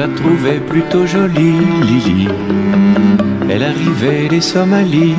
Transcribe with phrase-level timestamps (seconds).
[0.00, 2.26] la trouvait plutôt jolie.
[3.50, 5.14] Elle arrivait des Somalies.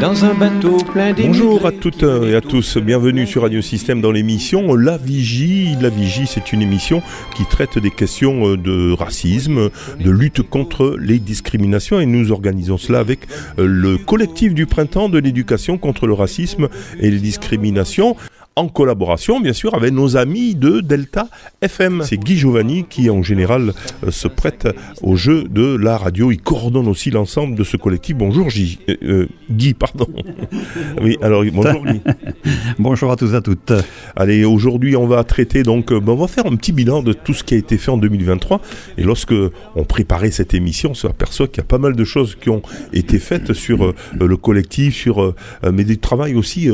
[0.00, 4.12] Dans un bateau plein Bonjour à toutes et à tous, bienvenue sur Radio Système dans
[4.12, 5.74] l'émission La Vigie.
[5.80, 7.02] La Vigie, c'est une émission
[7.34, 13.00] qui traite des questions de racisme, de lutte contre les discriminations et nous organisons cela
[13.00, 13.26] avec
[13.58, 16.68] euh, le collectif du printemps de l'éducation contre le racisme
[17.00, 18.14] et les discriminations
[18.56, 21.28] en collaboration bien sûr avec nos amis de Delta
[21.60, 22.02] FM.
[22.04, 23.72] C'est Guy Giovanni qui en général
[24.04, 24.68] euh, se prête
[25.02, 26.30] au jeu de la radio.
[26.30, 28.16] Il coordonne aussi l'ensemble de ce collectif.
[28.16, 30.06] Bonjour Guy, euh, euh, Guy pardon.
[31.02, 32.00] oui, alors bonjour Guy.
[32.78, 33.72] bonjour à tous et à toutes.
[34.16, 37.34] Allez, aujourd'hui on va traiter donc, ben, on va faire un petit bilan de tout
[37.34, 38.60] ce qui a été fait en 2023.
[38.98, 39.34] Et lorsque
[39.76, 42.62] on préparait cette émission, on s'aperçoit qu'il y a pas mal de choses qui ont
[42.92, 45.34] été faites sur le collectif, sur
[45.72, 46.68] mais du travail aussi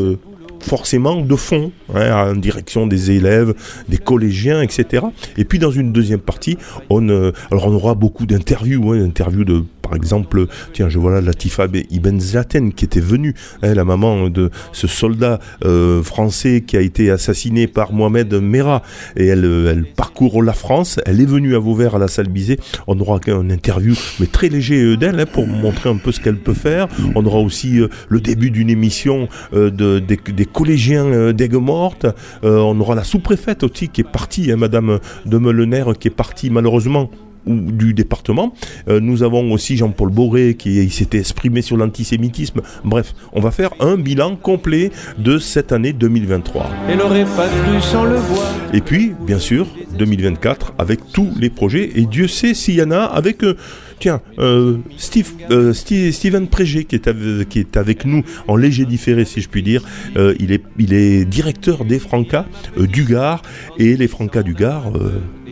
[0.68, 3.54] forcément de fond, hein, en direction des élèves,
[3.88, 5.06] des collégiens, etc.
[5.36, 6.58] Et puis dans une deuxième partie,
[6.90, 11.12] on, euh, alors on aura beaucoup d'interviews, hein, interviews de par exemple, tiens, je vois
[11.12, 16.62] là Latifa Ibn Zaten qui était venue, hein, la maman de ce soldat euh, français
[16.66, 18.82] qui a été assassiné par Mohamed Merah.
[19.16, 21.00] Et elle, euh, elle parcourt la France.
[21.06, 22.58] Elle est venue à Vauvert à la salle Bizet.
[22.86, 26.20] On aura un interview, mais très léger euh, d'elle, hein, pour montrer un peu ce
[26.20, 26.88] qu'elle peut faire.
[27.14, 32.06] On aura aussi le début d'une émission de, des, collégiens d'Aigues-Mortes.
[32.42, 36.50] on aura la sous-préfète aussi qui est partie, hein, Madame de Meulener, qui est partie
[36.50, 37.10] malheureusement
[37.48, 38.52] du département.
[38.88, 42.60] Euh, nous avons aussi Jean-Paul Boré qui s'était exprimé sur l'antisémitisme.
[42.84, 46.70] Bref, on va faire un bilan complet de cette année 2023.
[46.88, 48.46] Elle aurait pas cru sans le voir.
[48.72, 49.66] Et puis, bien sûr,
[49.98, 51.90] 2024 avec tous les projets.
[51.96, 53.42] Et Dieu sait s'il y en a avec...
[53.42, 53.56] Euh,
[53.98, 55.32] tiens, euh, Steve,
[55.72, 59.62] Steven Prégé qui est, avec, qui est avec nous en léger différé, si je puis
[59.62, 59.82] dire.
[60.16, 63.42] il, est, il est directeur des Francas du Gard.
[63.78, 64.92] Et les Francas du Gard,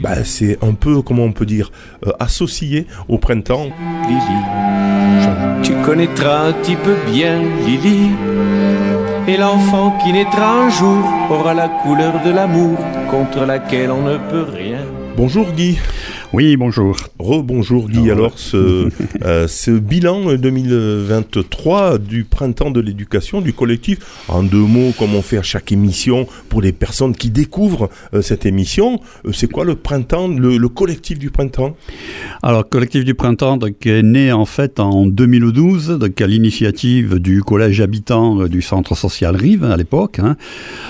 [0.02, 1.70] bah, c'est un peu, comment on peut dire,
[2.06, 3.69] euh, associé au printemps.
[4.08, 4.40] Lily,
[5.62, 8.11] tu connaîtras un petit peu bien Lily.
[9.29, 12.79] Et l'enfant qui naîtra un jour aura la couleur de l'amour
[13.11, 14.80] contre laquelle on ne peut rien.
[15.17, 15.79] Bonjour Guy.
[16.33, 16.97] Oui, bonjour.
[17.20, 18.11] Rebonjour Guy.
[18.11, 18.89] Alors, ce,
[19.23, 23.98] euh, ce bilan 2023 du printemps de l'éducation du collectif,
[24.29, 28.23] en deux mots, comme on fait à chaque émission pour les personnes qui découvrent euh,
[28.23, 31.77] cette émission, euh, c'est quoi le printemps, le, collectif du printemps?
[32.42, 37.42] Alors, collectif du printemps donc, est né en fait en 2012, donc, à l'initiative du
[37.45, 40.36] collège habitant du centre social Rive à l'époque, hein,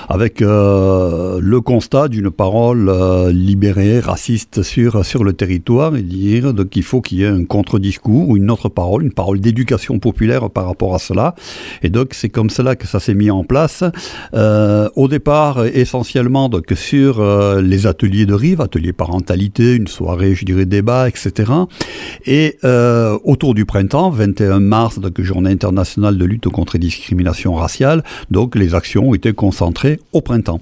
[0.09, 2.91] avec le constat d'une parole
[3.31, 8.31] libérée, raciste sur, sur le territoire et dire qu'il faut qu'il y ait un contre-discours
[8.31, 11.35] ou une autre parole, une parole d'éducation populaire par rapport à cela.
[11.83, 13.85] Et donc c'est comme cela que ça s'est mis en place.
[14.35, 20.35] Euh, au départ, essentiellement donc sur euh, les ateliers de rive, ateliers parentalité, une soirée,
[20.35, 21.53] je dirais débat, etc.
[22.25, 27.55] Et euh, autour du printemps, 21 mars, donc journée internationale de lutte contre les discriminations
[27.55, 30.61] raciales, donc les actions ont été concentrées au printemps.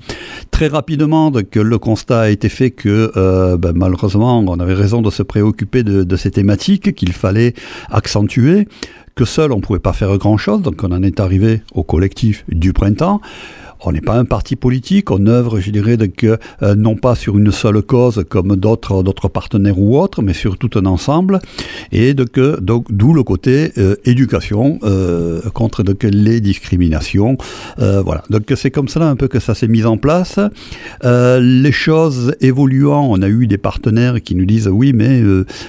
[0.51, 5.11] Très rapidement, donc le constat a été fait que ben, malheureusement on avait raison de
[5.11, 7.55] se préoccuper de, ces thématiques qu'il fallait
[7.91, 8.69] accentuer,
[9.15, 12.45] que seul on ne pouvait pas faire grand-chose, donc on en est arrivé au collectif
[12.49, 13.21] du printemps
[13.87, 15.97] on n'est pas un parti politique, on œuvre, je dirais,
[16.63, 20.71] euh, non pas sur une seule cause comme d'autres partenaires ou autres, mais sur tout
[20.79, 21.41] un ensemble,
[21.93, 27.37] et donc d'où le côté euh, éducation euh, contre les discriminations.
[27.79, 30.39] voilà, donc c'est comme cela un peu que ça s'est mis en place.
[31.03, 35.23] les choses évoluant, on a eu des partenaires qui nous disent oui, mais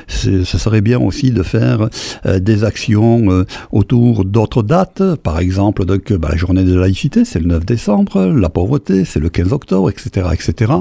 [0.08, 1.90] ce serait bien aussi de faire
[2.26, 7.40] des actions autour d'autres dates, par exemple donc bah, la journée de la laïcité, c'est
[7.40, 10.74] le 9 décembre la pauvreté, c'est le 15 octobre, etc., etc.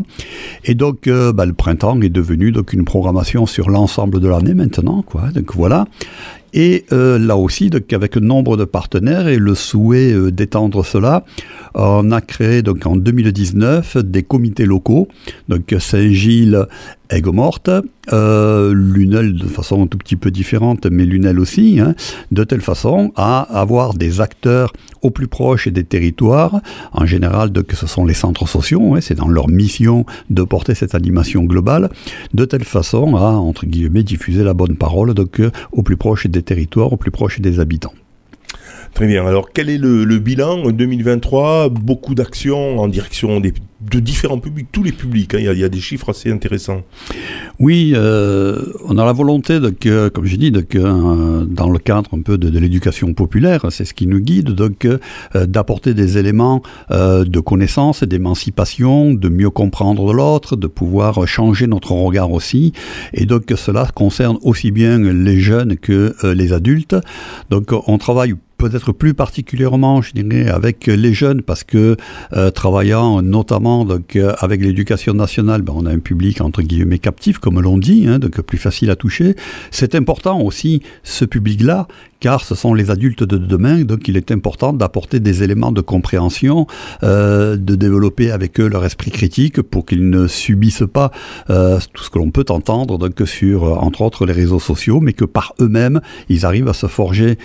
[0.65, 4.55] Et donc, euh, bah, le printemps est devenu donc une programmation sur l'ensemble de l'année
[4.55, 5.31] maintenant, quoi.
[5.35, 5.87] Donc voilà.
[6.55, 11.25] Et euh, là aussi, donc, avec nombre de partenaires et le souhait euh, d'étendre cela,
[11.75, 15.09] on a créé donc en 2019 des comités locaux,
[15.49, 16.67] donc Saint-Gilles,
[17.11, 17.71] Aigues-Mortes,
[18.13, 21.95] euh, Lunel de façon un tout petit peu différente, mais Lunel aussi, hein,
[22.31, 24.73] de telle façon à avoir des acteurs
[25.03, 26.61] au plus proche des territoires,
[26.93, 30.75] en général que ce sont les centres sociaux, hein, c'est dans leur mission de porter
[30.75, 31.91] cette animation globale,
[32.33, 35.43] de telle façon à, entre guillemets, diffuser la bonne parole donc,
[35.73, 37.95] au plus proche des territoires, au plus proche des habitants.
[38.95, 39.27] Très bien.
[39.27, 44.83] Alors, quel est le, le bilan 2023 Beaucoup d'actions en direction de différents publics, tous
[44.83, 45.35] les publics.
[45.35, 45.39] Hein.
[45.41, 46.83] il, y a, des chiffres assez intéressants.
[47.59, 51.69] Oui, euh, on a la volonté de que, comme je dis, de que euh, dans
[51.69, 56.19] le cadre un peu de, l'éducation populaire, c'est ce qui nous guide, euh, d'apporter des
[56.19, 62.73] éléments de connaissance, d'émancipation, de mieux comprendre l'autre, de pouvoir changer notre regard aussi,
[63.13, 66.97] et donc cela concerne aussi bien les jeunes que les adultes.
[67.51, 71.97] Donc on travaille peut-être plus particulièrement, je dirais, avec les jeunes, parce que
[72.33, 76.99] euh, travaillant notamment donc, euh, avec l'éducation nationale, ben, on a un public entre guillemets
[76.99, 79.37] captif, comme l'on dit, hein, donc plus facile à toucher.
[79.71, 81.87] C'est important aussi, ce public-là,
[82.25, 85.83] car ce sont les adultes de demain, donc il est important d'apporter des éléments de
[85.83, 86.67] compréhension,
[87.03, 91.11] euh, de développer avec eux leur esprit critique pour qu'ils ne subissent pas
[91.51, 95.01] euh, tout ce que l'on peut entendre donc sur, euh, entre autres, les réseaux sociaux,
[95.01, 96.01] mais que par eux-mêmes,
[96.31, 97.37] ils arrivent à se forger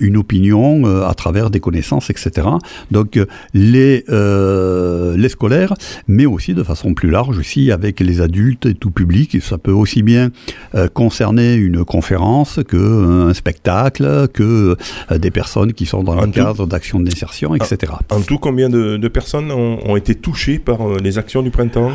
[0.00, 2.48] une opinion euh, à travers des connaissances, etc.
[2.90, 3.18] Donc
[3.54, 5.74] les, les scolaires,
[6.08, 9.40] mais aussi de façon plus large aussi avec les adultes et tout public.
[9.42, 10.30] Ça peut aussi bien
[10.94, 14.76] concerner une conférence que un spectacle, que
[15.10, 17.92] euh, des personnes qui sont dans le cadre d'actions d'insertion, etc.
[18.10, 21.92] En, tout, combien de, personnes ont, été touchées par euh, les actions du printemps?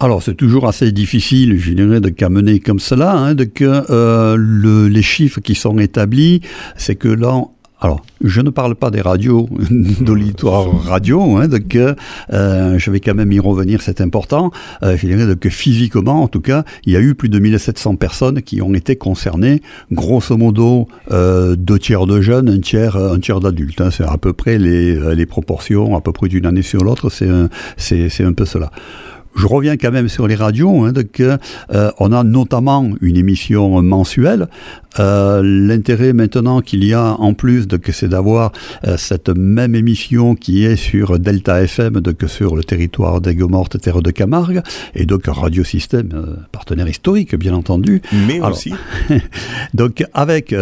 [0.00, 4.36] Alors c'est toujours assez difficile, je dirais, de qu'amener comme cela, hein, de que euh,
[4.38, 6.40] le, les chiffres qui sont établis,
[6.76, 7.42] c'est que là,
[7.84, 9.46] alors, je ne parle pas des radios,
[10.00, 14.52] d'auditoire radio, hein, donc euh, je vais quand même y revenir, c'est important.
[14.82, 17.96] Euh, je dirais que physiquement, en tout cas, il y a eu plus de 1700
[17.96, 19.60] personnes qui ont été concernées,
[19.92, 23.82] grosso modo euh, deux tiers de jeunes, un tiers, un tiers d'adultes.
[23.82, 26.84] Hein, c'est à peu près les, euh, les proportions, à peu près d'une année sur
[26.84, 27.28] l'autre, c'est,
[28.08, 28.70] c'est un peu cela.
[29.34, 30.84] Je reviens quand même sur les radios.
[30.84, 31.36] Hein, donc, euh,
[31.98, 34.48] on a notamment une émission mensuelle
[35.00, 38.52] euh, l'intérêt maintenant qu'il y a en plus de que c'est d'avoir
[38.86, 44.02] euh, cette même émission qui est sur Delta FM que sur le territoire d'Aigues-Mortes, terre
[44.02, 44.62] de Camargue,
[44.94, 48.02] et donc Radio Système, euh, partenaire historique bien entendu.
[48.26, 48.72] Mais aussi.
[49.74, 50.54] donc avec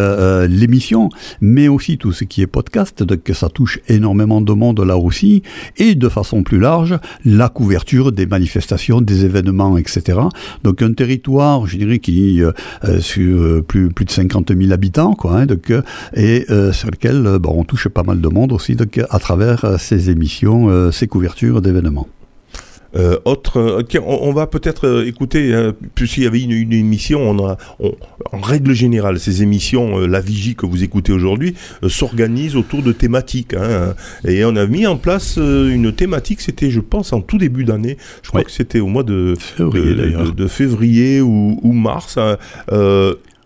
[0.48, 1.10] l'émission,
[1.40, 5.42] mais aussi tout ce qui est podcast, donc ça touche énormément de monde là aussi,
[5.76, 8.61] et de façon plus large, la couverture des manifestations,
[9.00, 10.18] des événements, etc.
[10.64, 12.42] Donc un territoire, je dirais, qui
[13.00, 15.82] sur plus, plus de 50 000 habitants, hein, euh,
[16.14, 18.76] et euh, sur lequel euh, on touche pas mal de monde aussi
[19.10, 22.08] à travers ces émissions, ces couvertures d'événements.
[22.96, 27.56] Euh, autre, on, va peut-être écouter, hein, puisqu'il y avait une, émission, on a,
[28.32, 31.54] en règle générale, ces émissions, la vigie que vous écoutez aujourd'hui,
[31.88, 33.54] s'organisent autour de thématiques.
[33.54, 33.94] Hein,
[34.26, 37.96] et on a mis en place une thématique, c'était, je pense, en tout début d'année.
[38.22, 42.18] Je crois que c'était au mois de février, de, de, février ou, ou mars.
[42.18, 42.36] Hein,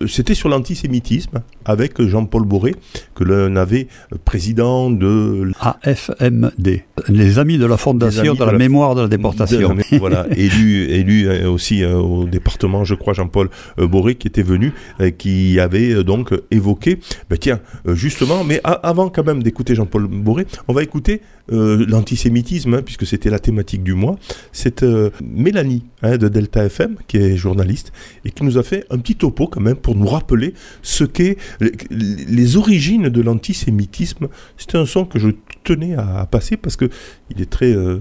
[0.07, 2.75] c'était sur l'antisémitisme avec Jean-Paul Boré,
[3.15, 3.89] que l'on avait
[4.25, 9.77] président de AFMD, les Amis de la Fondation de la, Mémoire de la Déportation.
[9.99, 14.43] voilà, élu, élu euh, aussi euh, au département, je crois, Jean-Paul euh, Boré, qui était
[14.43, 14.73] venu,
[15.19, 16.99] qui avait donc évoqué,
[17.29, 22.83] ben tiens, justement, mais avant quand même d'écouter Jean-Paul Boré, on va écouter l'antisémitisme, hein,
[22.85, 24.17] puisque c'était la thématique du mois.
[24.53, 24.85] C'est
[25.23, 27.93] Mélanie hein, de Delta FM, qui est journaliste,
[28.25, 31.37] et qui nous a fait un petit topo quand même pour nous rappeler ce qu'est
[31.61, 34.29] les origines de l'antisémitisme.
[34.57, 35.31] C'est un son que je
[35.65, 36.89] tenais à passer parce que
[37.31, 37.99] il est très euh,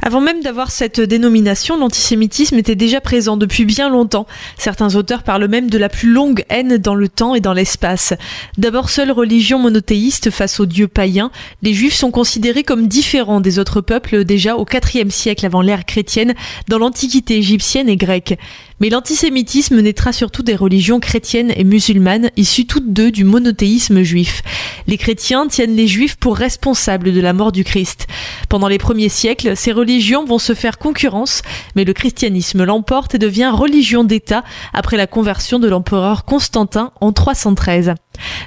[0.00, 4.26] Avant même d'avoir cette dénomination, l'antisémitisme était déjà présent depuis bien longtemps.
[4.56, 8.14] Certains auteurs parlent même de la plus longue haine dans le temps et dans l'espace.
[8.56, 11.30] D'abord seule religion monothéiste face aux dieux païens,
[11.62, 14.64] les juifs sont considérés comme différents des autres peuples déjà au
[14.94, 16.34] IVe siècle avant l'ère chrétienne
[16.68, 18.38] dans l'antiquité égyptienne et grecque.
[18.80, 24.42] Mais l'antisémitisme naîtra surtout des religions chrétiennes et musulmanes, issues toutes deux du monothéisme juif.
[24.86, 28.06] Les chrétiens tiennent les juifs pour responsables de la mort du Christ.
[28.48, 31.42] Pendant les premiers siècles, ces religions vont se faire concurrence,
[31.76, 37.12] mais le christianisme l'emporte et devient religion d'État après la conversion de l'empereur Constantin en
[37.12, 37.94] 313.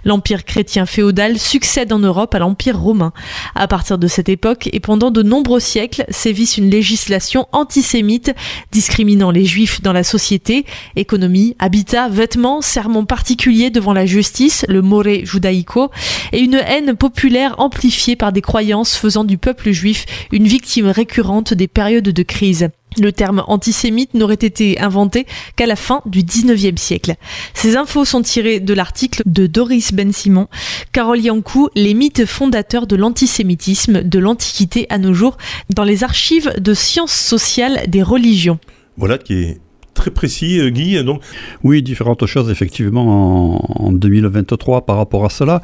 [0.05, 3.13] L'empire chrétien féodal succède en Europe à l'empire romain.
[3.55, 8.33] À partir de cette époque et pendant de nombreux siècles, sévisse une législation antisémite
[8.71, 14.81] discriminant les juifs dans la société, économie, habitat, vêtements, sermons particuliers devant la justice, le
[14.81, 15.89] more judaico,
[16.31, 19.80] et une haine populaire amplifiée par des croyances faisant du peuple juif
[20.31, 22.69] une victime récurrente des périodes de crise.
[22.99, 27.15] Le terme antisémite n'aurait été inventé qu'à la fin du 19e siècle.
[27.53, 30.47] Ces infos sont tirées de l'article de Doris Ben-Simon,
[30.91, 35.37] Carole Yankou, les mythes fondateurs de l'antisémitisme de l'Antiquité à nos jours,
[35.73, 38.59] dans les archives de sciences sociales des religions.
[38.97, 39.57] Voilà qui est
[39.93, 41.01] très précis, Guy.
[41.03, 41.21] Donc...
[41.63, 45.61] Oui, différentes choses effectivement en 2023 par rapport à cela.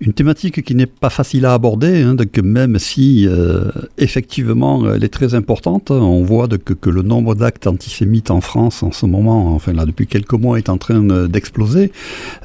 [0.00, 5.04] Une thématique qui n'est pas facile à aborder, hein, donc même si euh, effectivement elle
[5.04, 5.90] est très importante.
[5.90, 10.06] On voit que, le nombre d'actes antisémites en France en ce moment, enfin là depuis
[10.06, 11.92] quelques mois, est en train d'exploser.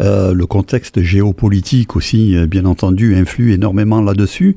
[0.01, 4.55] Euh, le contexte géopolitique aussi, euh, bien entendu, influe énormément là-dessus.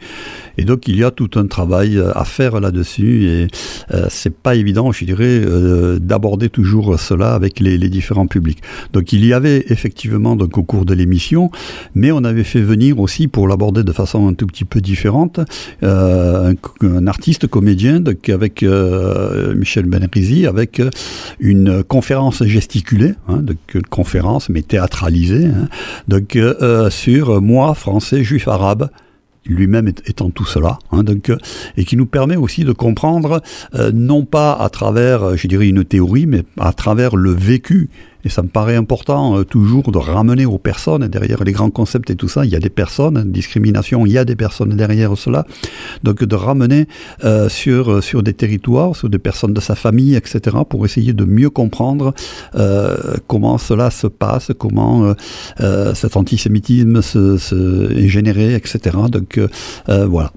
[0.58, 3.24] Et donc il y a tout un travail à faire là-dessus.
[3.24, 3.48] Et
[3.92, 8.62] euh, c'est pas évident, je dirais, euh, d'aborder toujours cela avec les, les différents publics.
[8.92, 11.50] Donc il y avait effectivement donc au cours de l'émission,
[11.94, 15.38] mais on avait fait venir aussi, pour l'aborder de façon un tout petit peu différente,
[15.84, 20.90] euh, un, artiste comédien avec euh, Michel Benrizi, avec euh,
[21.38, 25.68] une conférence gesticulée, hein, donc une conférence mais théâtralisée, hein,
[26.08, 26.36] donc
[26.90, 28.88] sur moi, français, juif, arabe
[29.44, 31.32] lui-même étant tout cela, hein, donc,
[31.76, 33.42] et qui nous permet aussi de comprendre,
[33.92, 37.90] non pas à travers, je dirais, une théorie, mais à travers le vécu
[38.24, 42.10] et ça me paraît important euh, toujours de ramener aux personnes, derrière les grands concepts
[42.10, 45.16] et tout ça, il y a des personnes, discrimination, il y a des personnes derrière
[45.16, 45.46] cela.
[46.02, 46.86] Donc de ramener
[47.24, 51.12] euh, sur, euh, sur des territoires, sur des personnes de sa famille, etc., pour essayer
[51.12, 52.14] de mieux comprendre
[52.54, 55.14] euh, comment cela se passe, comment
[55.60, 58.96] euh, cet antisémitisme se, se, est généré, etc.
[59.10, 59.40] Donc
[59.86, 60.32] voilà.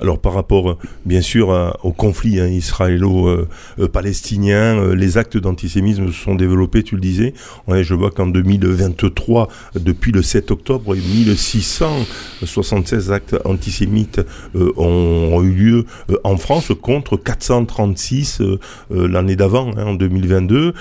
[0.00, 6.34] Alors par rapport, bien sûr, au conflit hein, israélo-palestinien, euh, les actes d'antisémisme se sont
[6.34, 7.34] développés, tu le disais.
[7.68, 14.20] je vois qu'en 2023, depuis le 7 octobre, 1676 actes antisémites
[14.54, 18.42] euh, ont, eu lieu euh, en France contre 436
[18.90, 20.74] l'année d'avant, hein, en 2022.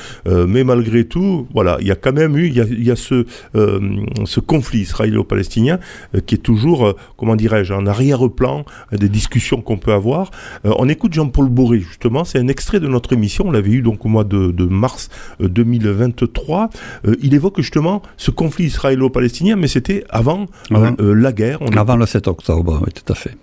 [0.47, 4.39] mais malgré tout, voilà, il y a quand même eu, il y a, ce, ce
[4.39, 5.79] conflit israélo-palestinien
[6.25, 8.63] qui est toujours, comment dirais-je, en arrière-plan
[9.03, 10.31] des discussions qu'on peut avoir.
[10.65, 13.81] Euh, on écoute Jean-Paul Boré, justement, c'est un extrait de notre émission, on l'avait eu
[13.81, 16.69] donc au mois de, mars 2023.
[17.05, 21.59] Euh, euh, il évoque justement ce conflit israélo-palestinien, mais c'était avant, la guerre.
[21.75, 23.35] avant le 7 octobre, oui, tout à fait.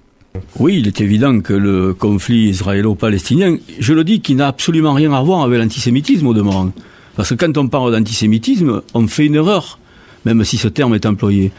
[0.58, 5.12] Oui, il est évident que le conflit israélo-palestinien, je le dis, qui n'a absolument rien
[5.12, 6.70] à voir avec l'antisémitisme au demeurant.
[7.16, 9.78] Parce que quand on parle d'antisémitisme, on fait une erreur,
[10.24, 11.52] même si ce terme est employé.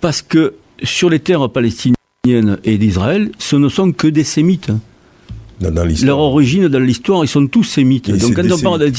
[0.00, 1.97] Parce que sur les terres palestiniennes,
[2.64, 4.70] et d'Israël, ce ne sont que des sémites.
[5.60, 8.10] Leur origine dans l'histoire, ils sont tous sémites.
[8.10, 8.90] Donc quand on parle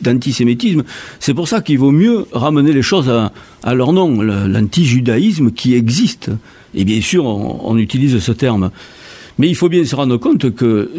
[0.00, 0.82] d'antisémitisme,
[1.20, 6.30] c'est pour ça qu'il vaut mieux ramener les choses à, leur nom, l'antijudaïsme qui existe.
[6.74, 8.70] Et bien sûr, on, utilise ce terme.
[9.38, 10.90] Mais il faut bien se rendre compte que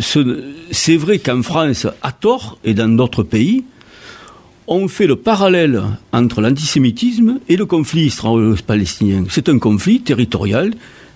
[0.71, 3.65] c'est vrai qu'en France, à tort, et dans d'autres pays,
[4.67, 5.81] on fait le parallèle
[6.13, 9.25] entre l'antisémitisme et le conflit israélo-palestinien.
[9.29, 10.71] C'est un conflit territorial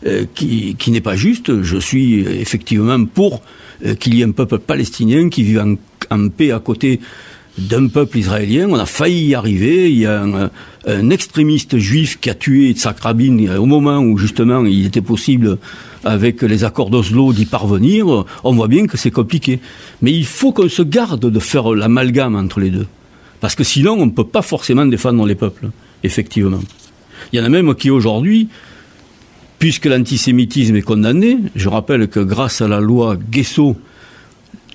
[0.06, 1.62] euh, qui, n'est pas juste.
[1.62, 3.42] Je suis effectivement pour
[3.86, 5.78] euh, qu'il y ait un peuple palestinien qui vive
[6.10, 7.00] en, paix à côté
[7.58, 8.68] d'un peuple israélien.
[8.70, 9.90] On a failli y arriver.
[9.90, 10.24] Il y a
[10.86, 15.58] un, extrémiste juif qui a tué Yitzhak Rabin au moment où justement il était possible,
[16.04, 18.26] avec les accords d'Oslo, d'y parvenir.
[18.44, 19.62] On voit bien que c'est compliqué.
[20.02, 22.88] Mais il faut qu'on se garde de faire l'amalgame entre les deux.
[23.40, 25.70] Parce que sinon, on ne peut pas forcément défendre les peuples,
[26.04, 26.62] effectivement.
[27.32, 28.50] Il y en a même qui aujourd'hui
[29.64, 33.78] puisque l'antisémitisme est condamné, je rappelle que grâce à la loi Guesso,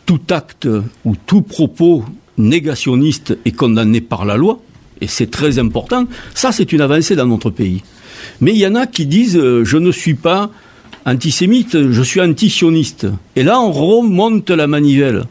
[0.07, 0.67] tout acte
[1.05, 2.07] ou tout propos
[2.39, 4.63] négationniste est condamné par la loi,
[5.03, 7.83] et c'est très important, ça c'est une avancée dans notre pays.
[8.41, 10.51] Mais il y en a qui disent euh, je ne suis pas
[11.05, 13.07] antisémite, je suis antisioniste.
[13.37, 15.25] Et là on remonte la manivelle,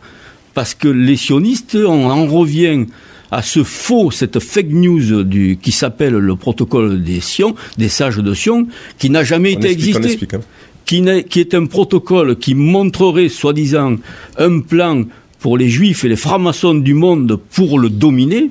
[0.53, 2.85] parce que les sionistes, on en revient
[3.31, 8.17] à ce faux, cette fake news du, qui s'appelle le protocole des Sion, des sages
[8.17, 8.67] de Sion,
[8.97, 10.17] qui n'a jamais été existé.
[10.33, 10.39] Hein.
[10.85, 13.97] Qui, qui est un protocole qui montrerait, soi-disant,
[14.37, 15.03] un plan
[15.39, 18.49] pour les juifs et les francs-maçons du monde pour le dominer.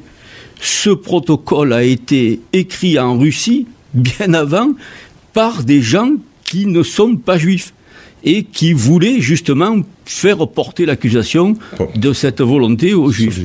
[0.61, 4.73] Ce protocole a été écrit en Russie bien avant
[5.33, 6.13] par des gens
[6.45, 7.73] qui ne sont pas juifs
[8.25, 11.57] et qui voulaient justement faire porter l'accusation
[11.95, 13.43] de cette volonté aux juifs.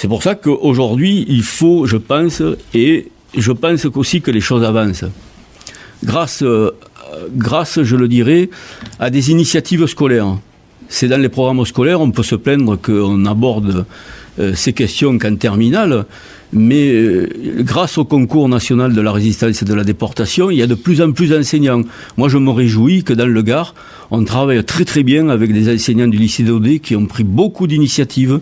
[0.00, 2.40] C'est pour ça qu'aujourd'hui, il faut, je pense,
[2.72, 5.06] et je pense aussi que les choses avancent.
[6.04, 6.70] Grâce, euh,
[7.34, 8.48] grâce, je le dirais,
[9.00, 10.38] à des initiatives scolaires.
[10.88, 13.86] C'est dans les programmes scolaires, on peut se plaindre qu'on aborde
[14.38, 16.06] euh, ces questions qu'en terminale,
[16.52, 17.28] mais euh,
[17.58, 20.76] grâce au concours national de la résistance et de la déportation, il y a de
[20.76, 21.82] plus en plus d'enseignants.
[22.16, 23.74] Moi, je me réjouis que dans le Gard,
[24.12, 27.66] on travaille très très bien avec des enseignants du lycée d'Odé qui ont pris beaucoup
[27.66, 28.38] d'initiatives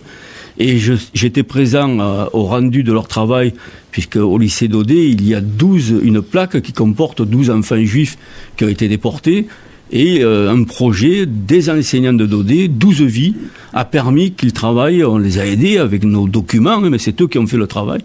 [0.59, 0.77] et
[1.13, 3.53] j'étais présent euh, au rendu de leur travail,
[3.91, 8.17] puisque au lycée d'Odé, il y a 12, une plaque qui comporte 12 enfants juifs
[8.55, 9.47] qui ont été déportés.
[9.91, 13.35] Et euh, un projet des enseignants de Dodé, 12 vies,
[13.73, 17.37] a permis qu'ils travaillent, on les a aidés avec nos documents, mais c'est eux qui
[17.37, 18.01] ont fait le travail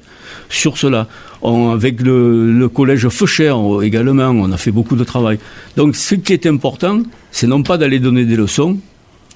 [0.48, 1.08] sur cela.
[1.42, 5.38] avec le, collège Feucher également, on a fait beaucoup de travail.
[5.76, 8.78] Donc ce qui est important, c'est non pas d'aller donner des leçons,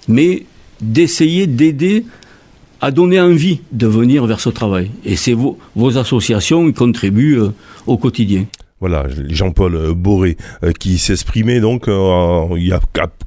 [0.06, 0.44] mais
[0.80, 2.04] d'essayer d'aider
[2.80, 4.90] à donner envie de venir vers ce travail.
[5.04, 7.52] Et c'est vos, vos associations qui contribuent euh,
[7.86, 8.46] au quotidien.
[8.78, 12.80] Voilà, Jean-Paul Boré euh, qui s'exprimait donc euh, il y a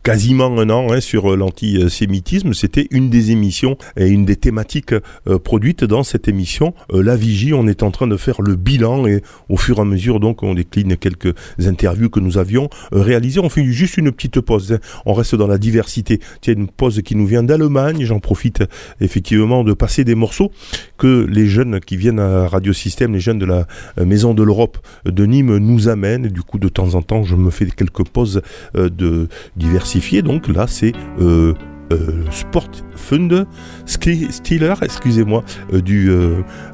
[0.04, 2.54] quasiment un an hein, sur l'antisémitisme.
[2.54, 6.76] C'était une des émissions et une des thématiques euh, produites dans cette émission.
[6.94, 9.86] la vigie, on est en train de faire le bilan et au fur et à
[9.86, 13.40] mesure donc on décline quelques interviews que nous avions réalisées.
[13.40, 14.74] On fait juste une petite pause.
[14.74, 14.80] Hein.
[15.08, 16.20] On reste dans la diversité.
[16.42, 18.06] Tiens, une pause qui nous vient d'Allemagne.
[18.06, 18.64] J'en profite
[19.02, 20.52] effectivement de passer des morceaux
[21.00, 23.66] que les jeunes qui viennent à Radio Système, les jeunes de la
[23.98, 26.28] Maison de l'Europe de Nîmes nous amène.
[26.28, 28.42] Du coup, de temps en temps, je me fais quelques pauses
[28.76, 30.22] euh, de diversifier.
[30.22, 31.54] Donc là, c'est euh,
[31.92, 33.46] euh, Sport Fund
[33.86, 36.12] Steeler, excusez-moi, du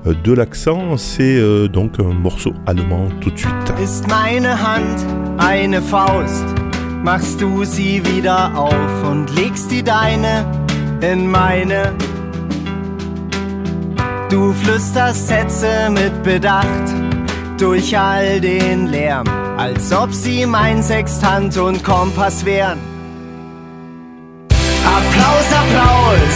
[0.06, 0.98] de l'accent.
[0.98, 3.54] C'est donc un morceau allemand tout de suite.
[3.82, 5.06] Ist meine Hand
[5.38, 6.46] eine Faust?
[7.04, 10.46] Machst du sie wieder auf und legst die deine
[11.02, 11.94] in meine?
[14.30, 17.05] Du flüsterst Sätze mit Bedacht
[17.58, 19.26] durch all den Lärm,
[19.58, 22.80] als ob sie mein Sextant und Kompass wären.
[24.86, 26.36] Applaus, Applaus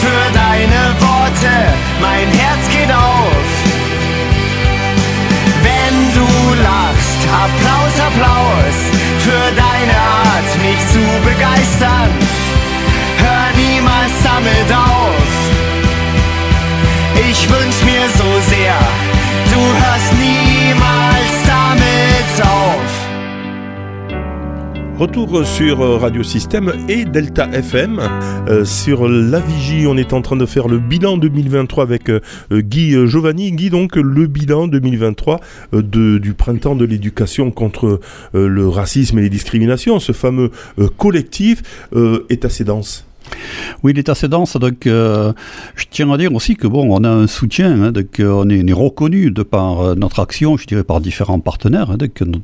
[0.00, 1.54] für deine Worte,
[2.00, 3.48] mein Herz geht auf.
[5.62, 6.28] Wenn du
[6.62, 8.76] lachst, Applaus, Applaus
[9.20, 12.10] für deine Art, mich zu begeistern.
[13.18, 15.12] Hör niemals damit auf.
[17.30, 18.74] Ich wünsch mir so sehr,
[25.02, 27.98] Retour sur euh, Radio Système et Delta FM.
[28.46, 32.20] Euh, sur la Vigie, on est en train de faire le bilan 2023 avec euh,
[32.52, 33.50] Guy Giovanni.
[33.50, 35.40] Guy, donc, le bilan 2023
[35.72, 37.98] de, du printemps de l'éducation contre
[38.32, 40.52] le racisme et les discriminations, ce fameux
[40.96, 41.88] collectif,
[42.30, 43.04] est assez dense.
[43.82, 44.56] Oui, il est assez dense.
[44.56, 45.32] Donc, euh,
[45.74, 48.72] je tiens à dire aussi que bon, on a un soutien, hein, donc on est,
[48.72, 51.96] reconnu de par euh, notre action, je dirais par différents partenaires, hein,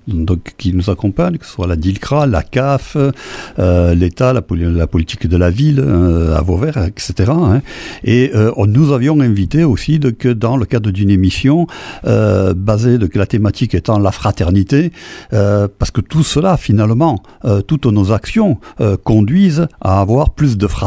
[0.06, 2.96] donc, qui nous accompagnent, que ce soit la DILCRA, la CAF,
[3.58, 7.30] euh, l'État, la, politique de la ville, à Vauvert, etc.
[7.30, 7.60] Hein.
[8.04, 8.32] Et
[8.66, 11.66] nous avions invité aussi donc, dans le cadre d'une émission
[12.04, 14.92] basée de la thématique étant la fraternité,
[15.30, 17.22] parce que tout cela, finalement,
[17.66, 18.58] toutes nos actions
[19.04, 20.77] conduisent à avoir plus de fraternité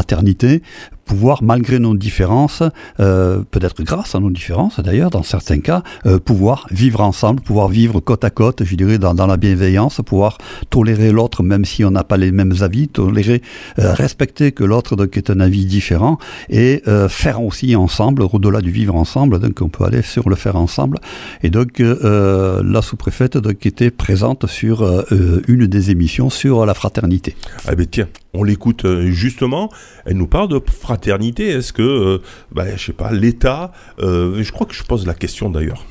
[1.12, 2.64] pouvoir, malgré nos différences,
[3.02, 7.68] euh, peut-être grâce à nos différences d'ailleurs, dans certains cas, euh, pouvoir vivre ensemble, pouvoir
[7.68, 10.38] vivre côte à côte, je dirais, dans, la bienveillance, pouvoir
[10.70, 13.42] tolérer l'autre même si on n'a pas les mêmes avis, tolérer,
[13.80, 16.18] euh, respecter que l'autre donc est un avis différent
[16.50, 20.56] et faire aussi ensemble, au-delà du vivre ensemble, donc on peut aller sur le faire
[20.56, 21.00] ensemble.
[21.44, 25.06] Et donc la sous-préfète donc était présente sur
[25.48, 27.36] une des émissions sur la fraternité.
[27.68, 29.70] Ah ben tiens, on l'écoute justement,
[30.06, 34.52] elle nous parle de fraternité est-ce que, euh, bah, je sais pas, l'État, euh, je
[34.52, 35.86] crois que je pose la question d'ailleurs.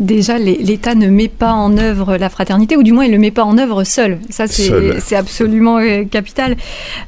[0.00, 3.20] déjà, l'État ne met pas en œuvre la fraternité, ou du moins il ne le
[3.20, 4.18] met pas en œuvre seul.
[4.30, 6.56] Ça, c'est absolument euh, capital.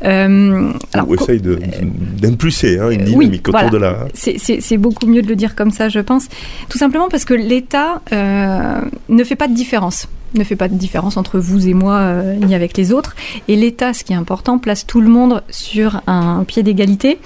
[0.05, 4.07] Euh, alors, On essaye d'impulser hein, une dynamique autour de la.
[4.15, 6.29] C'est beaucoup mieux de le dire comme ça, je pense.
[6.69, 11.17] Tout simplement parce que l'État ne fait pas de différence ne fait pas de différence
[11.17, 13.15] entre vous et moi euh, ni avec les autres.
[13.49, 17.19] Et l'État, ce qui est important, place tout le monde sur un pied d'égalité.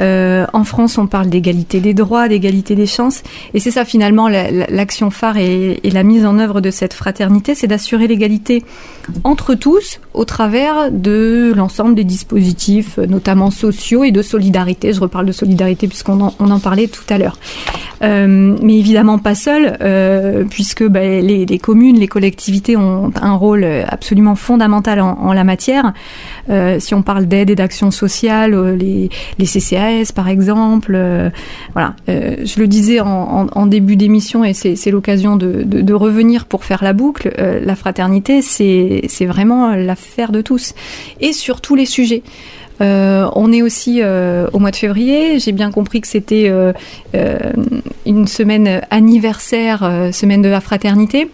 [0.00, 3.22] Euh, en France, on parle d'égalité des droits, d'égalité des chances.
[3.54, 7.66] Et c'est ça finalement l'action phare et, la mise en œuvre de cette fraternité, c'est
[7.66, 8.64] d'assurer l'égalité
[9.24, 14.92] entre tous au travers de l'ensemble des dispositifs, notamment sociaux et de solidarité.
[14.92, 17.36] Je reparle de solidarité puisqu'on en, parlait tout à l'heure.
[18.02, 23.64] Euh, mais évidemment pas seul, euh, puisque bah, les, communes, les collectivités, ont un rôle
[23.86, 25.92] absolument fondamental en, la matière.
[26.50, 30.98] Euh, si on parle d'aide et d'action sociale, les, les, CCAS par exemple,
[31.74, 31.94] voilà.
[32.08, 37.32] je le disais en, début d'émission et c'est l'occasion de, revenir pour faire la boucle.
[37.38, 40.74] la fraternité, c'est vraiment l'affaire de tous
[41.20, 42.22] et sur tous les sujets.
[42.80, 45.38] on est aussi au mois de février.
[45.38, 46.52] J'ai bien compris que c'était
[48.06, 51.28] une semaine anniversaire, semaine de la fraternité.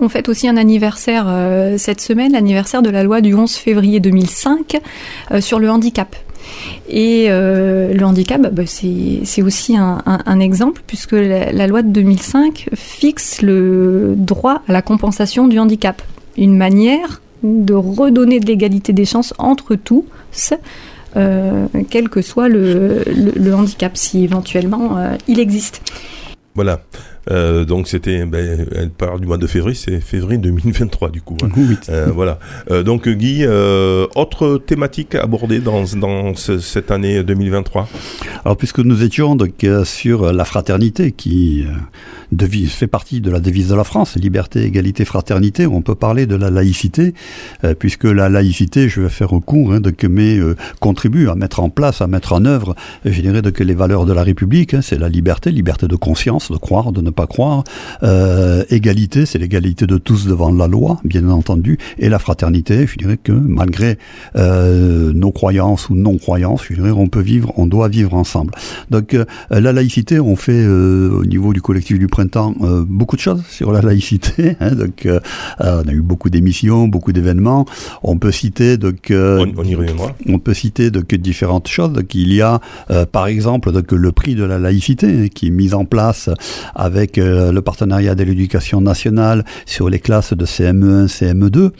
[0.00, 4.00] On fête aussi un anniversaire euh, cette semaine, l'anniversaire de la loi du 11 février
[4.00, 4.80] 2005
[5.30, 6.14] euh, sur le handicap.
[6.88, 13.42] Et euh, le handicap, bah, c'est aussi un, exemple, puisque la, loi de 2005 fixe
[13.42, 16.02] le droit à la compensation du handicap.
[16.36, 20.04] Une manière de redonner de l'égalité des chances entre tous,
[21.16, 25.82] euh, quel que soit le, le, le handicap, si éventuellement euh, il existe.
[26.54, 26.80] Voilà.
[27.30, 31.36] Euh, donc c'était, ben, elle parle du mois de février, c'est février 2023 du coup.
[31.44, 31.48] hein.
[31.56, 31.76] Oui.
[31.88, 32.40] Euh, voilà.
[32.70, 37.88] Euh, donc Guy, euh, autre thématique abordée dans, dans ce- cette année 2023
[38.44, 41.70] Alors puisque nous étions donc sur la fraternité qui euh,
[42.32, 46.26] devise- fait partie de la devise de la France, liberté, égalité, fraternité, on peut parler
[46.26, 47.14] de la laïcité,
[47.64, 51.60] euh, puisque la laïcité, je vais faire recours, hein, donc, mais euh, contribue à mettre
[51.60, 52.74] en place, à mettre en œuvre,
[53.06, 55.96] euh, je dirais donc, les valeurs de la République, hein, c'est la liberté, liberté de
[55.96, 57.64] conscience, de croire, de ne pas croire,
[58.70, 63.18] égalité, c'est l'égalité de tous devant la loi, bien entendu, et la fraternité, je dirais
[63.22, 63.98] que malgré
[64.34, 68.54] nos croyances ou non-croyances, je dirais, on peut vivre, on doit vivre ensemble.
[68.90, 69.16] Donc
[69.50, 73.72] la laïcité, on fait au niveau du collectif du printemps euh, beaucoup de choses sur
[73.72, 74.56] la laïcité.
[74.60, 74.74] hein.
[74.74, 75.20] donc euh,
[75.60, 77.66] euh, on a eu beaucoup d'émissions, beaucoup d'événements.
[78.02, 80.12] On peut citer donc euh, on, on y reviendra.
[80.28, 81.92] on peut citer donc différentes choses.
[81.92, 82.60] Donc il y a
[83.12, 86.30] par exemple donc le prix de la laïcité hein, qui est mis en place
[86.74, 91.70] avec le partenariat de l'éducation nationale sur les classes de CME1, CM2.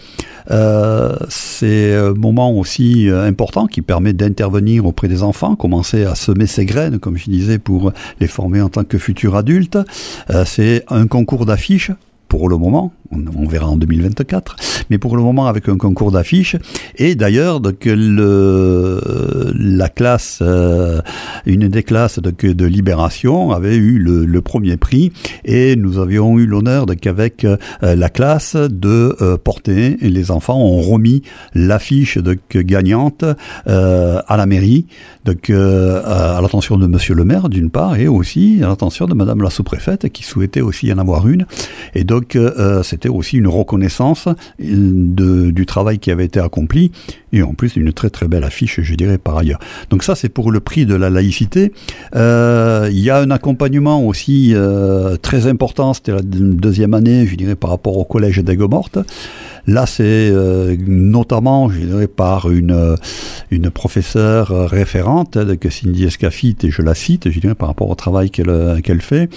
[0.51, 6.47] Euh, c'est un moment aussi important qui permet d'intervenir auprès des enfants, commencer à semer
[6.47, 9.79] ces graines, comme je disais, pour les former en tant que futurs adultes.
[10.33, 11.91] Euh, c'est un concours d'affiches
[12.33, 14.57] pour le moment, on, verra en 2024,
[14.89, 16.57] mais pour le moment avec un concours d'affiches.
[16.97, 21.03] Et d'ailleurs, la classe, euh,
[21.45, 25.13] une des classes de Libération avait eu le, premier prix,
[25.45, 29.99] et nous avions eu l'honneur donc avec euh, la classe de euh, porter.
[30.01, 31.21] Les enfants ont remis
[31.55, 32.19] l'affiche
[32.51, 33.27] gagnante
[33.67, 34.87] à la mairie,
[35.27, 39.43] donc à l'attention de Monsieur le maire d'une part, et aussi à l'attention de Madame
[39.43, 41.45] la sous-préfète qui souhaitait aussi en avoir une.
[41.95, 46.91] Et donc, euh, c'était aussi une reconnaissance du travail qui avait été accompli,
[47.33, 49.61] et en plus une très très belle affiche, je dirais, par ailleurs.
[49.91, 51.73] Donc ça, c'est pour le prix de la laïcité.
[52.15, 57.37] Euh, Il y a un accompagnement aussi euh, très important, c'était la deuxième année, je
[57.37, 58.99] dirais, par rapport au collège d'Aigues-Mortes.
[59.67, 62.97] Là, c'est euh, notamment, je par une,
[63.51, 67.69] une professeure euh, référente, hein, que Cindy Escafit, et je la cite, je dirais, par
[67.69, 69.29] rapport au travail qu'elle euh, qu'elle fait,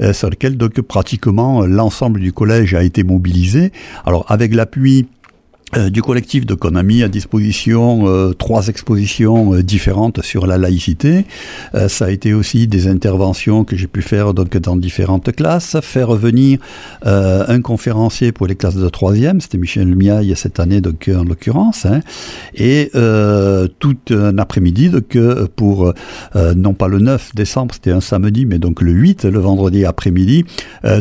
[0.00, 3.72] euh, sur lequel donc pratiquement l'ensemble du collège a été mobilisé.
[4.04, 5.06] Alors avec l'appui
[5.76, 11.26] euh, du collectif de Konami à disposition euh, trois expositions euh, différentes sur la laïcité.
[11.74, 15.76] Euh, ça a été aussi des interventions que j'ai pu faire donc dans différentes classes,
[15.82, 16.58] faire venir
[17.02, 21.86] un conférencier pour les classes de troisième, c'était Michel Miaille cette année donc en l'occurrence,
[21.86, 22.00] hein,
[22.54, 22.90] et
[23.78, 25.16] tout un après-midi donc
[25.56, 25.92] pour
[26.34, 30.44] non pas le 9 décembre, c'était un samedi, mais donc le 8, le vendredi après-midi,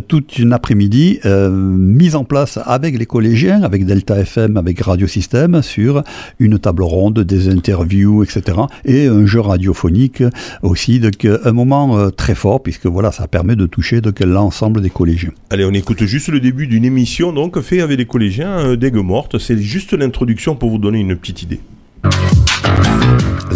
[0.07, 5.61] toute une après-midi mise en place avec les collégiens, avec Delta FM, avec Radio Système,
[5.61, 6.03] sur
[6.39, 8.57] une table ronde, des interviews, etc.
[8.85, 10.23] Et un jeu radiophonique
[10.63, 14.81] aussi, donc un moment euh, très fort, puisque voilà, ça permet de toucher donc l'ensemble
[14.81, 15.31] des collégiens.
[15.49, 19.39] Allez, on écoute juste le début d'une émission donc fait avec des collégiens euh, d'Aigues-Mortes.
[19.39, 21.59] C'est juste l'introduction pour vous donner une petite idée.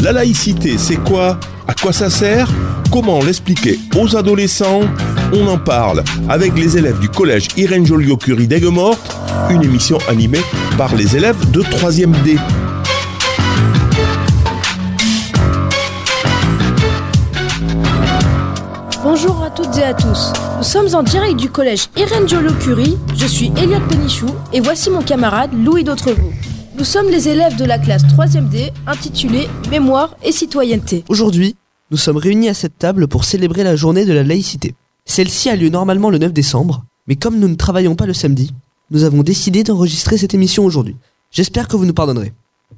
[0.02, 1.40] La laïcité, c'est quoi?
[1.68, 2.50] À quoi ça sert?
[2.92, 4.82] Comment l'expliquer aux adolescents?
[5.32, 9.16] On en parle avec les élèves du collège Irène Joliot-Curie d'Aigues-Mortes,
[9.50, 10.42] une émission animée
[10.78, 12.38] par les élèves de 3e D.
[19.04, 20.34] Bonjour à toutes et à tous.
[20.58, 22.98] Nous sommes en direct du collège Irène Joliot-Curie.
[23.16, 26.34] Je suis Elliot Penichou et voici mon camarade Louis D'autrevaux.
[26.78, 31.04] Nous sommes les élèves de la classe 3e D intitulée Mémoire et citoyenneté.
[31.10, 31.58] Aujourd'hui,
[31.92, 34.74] nous sommes réunis à cette table pour célébrer la journée de la laïcité.
[35.04, 38.54] Celle-ci a lieu normalement le 9 décembre, mais comme nous ne travaillons pas le samedi,
[38.90, 40.96] nous avons décidé d'enregistrer cette émission aujourd'hui.
[41.30, 42.32] J'espère que vous nous pardonnerez.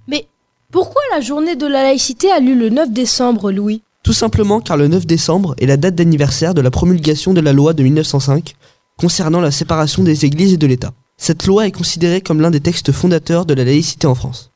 [0.08, 0.28] Mais
[0.72, 3.84] pourquoi la journée de la laïcité a lieu le 9 décembre, Louis?
[4.02, 7.54] Tout simplement car le 9 décembre est la date d'anniversaire de la promulgation de la
[7.54, 8.56] loi de 1905
[8.98, 10.94] concernant la séparation des églises et de l'État.
[11.18, 14.52] Cette loi est considérée comme l'un des textes fondateurs de la laïcité en France.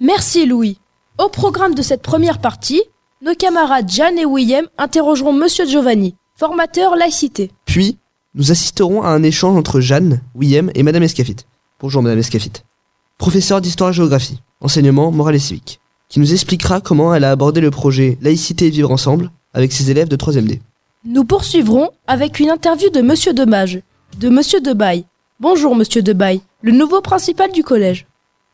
[0.00, 0.78] Merci, Louis.
[1.18, 2.82] Au programme de cette première partie,
[3.22, 7.50] nos camarades Jeanne et William interrogeront Monsieur Giovanni, formateur laïcité.
[7.64, 7.98] Puis,
[8.34, 11.36] nous assisterons à un échange entre Jeanne, William et Madame Escafit.
[11.80, 12.52] Bonjour Madame Escafit.
[13.18, 18.18] Professeure d'histoire-géographie, enseignement moral et civique, qui nous expliquera comment elle a abordé le projet
[18.20, 20.60] Laïcité et vivre ensemble avec ses élèves de 3e D.
[21.04, 23.80] Nous poursuivrons avec une interview de Monsieur Demage,
[24.18, 25.06] de Monsieur Debaille.
[25.46, 28.06] Bonjour Monsieur Debaille, le nouveau principal du collège.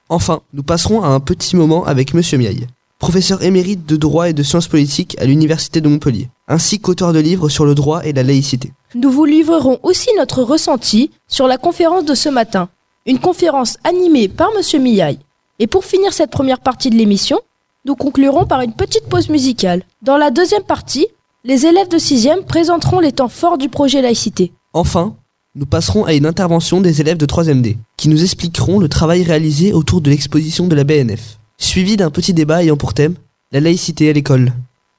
[0.09, 2.67] Enfin, nous passerons à un petit moment avec Monsieur Miaille,
[2.99, 7.21] professeur émérite de droit et de sciences politiques à l'Université de Montpellier, ainsi qu'auteur de
[7.21, 8.73] livres sur le droit et la laïcité.
[8.97, 12.69] Nous vous livrerons aussi notre ressenti sur la conférence de ce matin.
[13.07, 15.21] une conférence animée par Monsieur Miaille.
[15.61, 17.39] Et pour finir cette première partie de l'émission,
[17.85, 19.85] nous conclurons par une petite pause musicale.
[20.03, 21.07] Dans la deuxième partie,
[21.45, 24.51] les élèves de 6e présenteront les temps forts du projet laïcité.
[24.73, 25.15] Enfin,
[25.57, 29.25] nous passerons à une intervention des élèves de 3ème D, qui nous expliqueront le travail
[29.25, 33.17] réalisé autour de l'exposition de la BNF, suivi d'un petit débat ayant pour thème
[33.51, 34.53] la laïcité à l'école.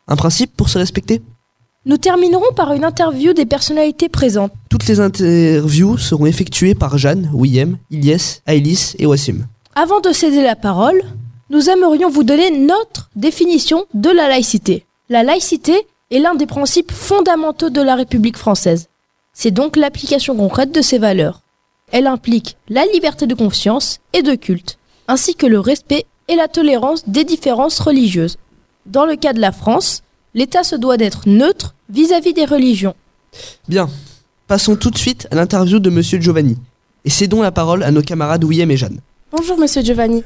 [0.09, 1.21] Un principe pour se respecter?
[1.85, 4.51] Nous terminerons par une interview des personnalités présentes.
[4.69, 9.47] Toutes les interviews seront effectuées par Jeanne, William, Ilyes, Ailis et Wassim.
[9.73, 11.01] Avant de céder la parole,
[11.49, 14.85] nous aimerions vous donner notre définition de la laïcité.
[15.09, 18.89] La laïcité est l'un des principes fondamentaux de la République française.
[19.43, 21.41] C'est donc l'application concrète de ces valeurs.
[21.91, 24.77] Elle implique la liberté de conscience et de culte,
[25.07, 28.37] ainsi que le respect et la tolérance des différences religieuses.
[28.85, 30.03] Dans le cas de la France,
[30.35, 32.93] l'État se doit d'être neutre vis-à-vis des religions.
[33.67, 33.89] Bien,
[34.45, 36.59] passons tout de suite à l'interview de Monsieur Giovanni,
[37.03, 38.99] et cédons la parole à nos camarades William et Jeanne.
[39.31, 40.23] Bonjour Monsieur Giovanni.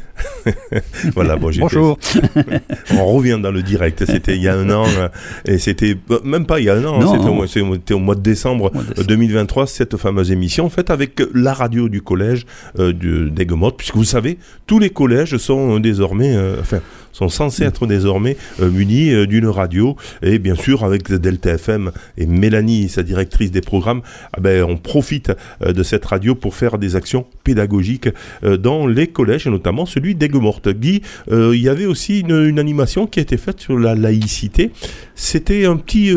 [1.13, 1.99] voilà, bon, j'ai Bonjour.
[2.91, 4.03] On revient dans le direct.
[4.05, 5.09] C'était il y a un an, euh,
[5.45, 6.95] et c'était euh, même pas il y a un an.
[6.95, 7.13] hein, Non.
[7.15, 9.07] C'était au, mois- c'était au mois de décembre, Mois de euh, décembre.
[9.07, 12.45] 2023, cette fameuse émission, en fait, avec la radio du collège
[12.79, 16.79] euh, de d'Aigues-Mortes, puisque vous savez, tous les collèges sont euh, désormais, euh, enfin,
[17.15, 21.91] sont censés être désormais euh, munis euh, d'une radio, et bien sûr avec Delta FM
[22.17, 24.01] et Mélanie, sa directrice des programmes,
[24.33, 28.09] ah ben, on profite euh, de cette radio pour faire des actions pédagogiques
[28.43, 30.69] dans les collèges, et notamment celui d'Aigues-Mortes.
[30.69, 31.01] Guy,
[31.31, 34.71] il y avait aussi une, une animation qui a été faite sur la laïcité.
[35.13, 36.11] C'était un petit,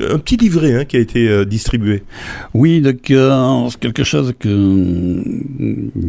[0.00, 2.02] un petit livret hein, qui a été euh, distribué.
[2.54, 5.22] Oui, donc euh, quelque chose que,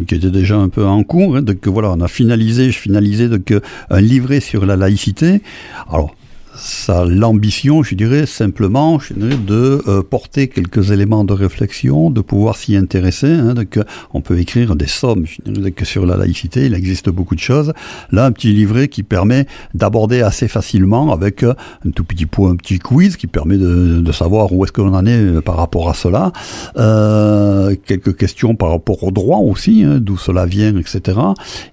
[0.08, 1.38] qui était déjà un peu en cours.
[1.38, 5.42] hein, donc voilà, on a finalisé, je finalisais donc euh, un livret sur la laïcité.
[5.90, 6.16] Alors.
[6.60, 12.22] Ça, l'ambition, je dirais simplement, je dirais, de euh, porter quelques éléments de réflexion, de
[12.22, 13.28] pouvoir s'y intéresser.
[13.28, 13.80] Hein, donc,
[14.14, 16.66] on peut écrire des sommes je dirais, sur la laïcité.
[16.66, 17.74] Il existe beaucoup de choses.
[18.12, 21.54] Là, un petit livret qui permet d'aborder assez facilement avec euh,
[21.86, 24.82] un tout petit point, un petit quiz qui permet de, de savoir où est-ce que
[24.82, 26.32] l'on en est euh, par rapport à cela.
[26.78, 31.20] Euh, quelques questions par rapport au droit aussi, hein, d'où cela vient, etc.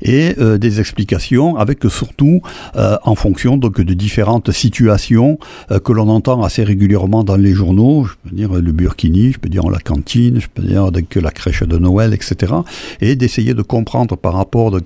[0.03, 2.43] Et des explications avec surtout
[2.75, 8.05] en fonction donc de différentes situations euh, que l'on entend assez régulièrement dans les journaux.
[8.05, 10.91] Je peux dire le burkini, je peux dire la cantine, je peux dire
[11.23, 12.53] la crèche de Noël, etc.
[13.01, 14.77] Et d'essayer de comprendre par rapport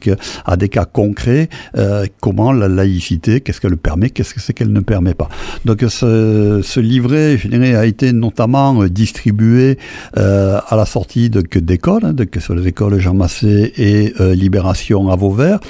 [0.45, 4.73] à des cas concrets euh, comment la laïcité, qu'est-ce qu'elle permet, qu'est-ce que c'est qu'elle
[4.73, 5.29] ne permet pas.
[5.65, 9.79] Donc ce, ce livret, je dirais, a été notamment euh, distribué
[10.17, 14.35] euh, à la sortie de- d'écoles, hein, donc sur les écoles Jean Massé et euh,
[14.35, 15.61] Libération à Vauvert,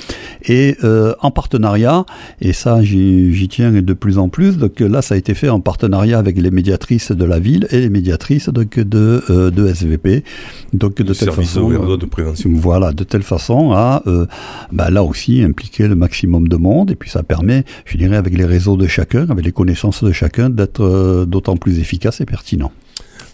[0.46, 2.04] et euh, en partenariat,
[2.40, 5.61] et ça j'y tiens de plus en plus, donc là ça a été fait en
[5.61, 10.25] partenariat avec les médiatrices de la ville et les médiatrices donc, de, euh, de SVP,
[10.73, 11.71] donc de Le telle façon...
[11.71, 12.51] euh, de prévention.
[12.55, 14.27] voilà, de telle façon à, euh,
[14.73, 16.90] bah, là aussi, impliquer le maximum de monde.
[16.90, 20.12] Et puis ça permet, je dirais, avec les réseaux de chacun, avec les connaissances de
[20.12, 22.73] chacun, d'être euh, d'autant plus efficace et pertinent.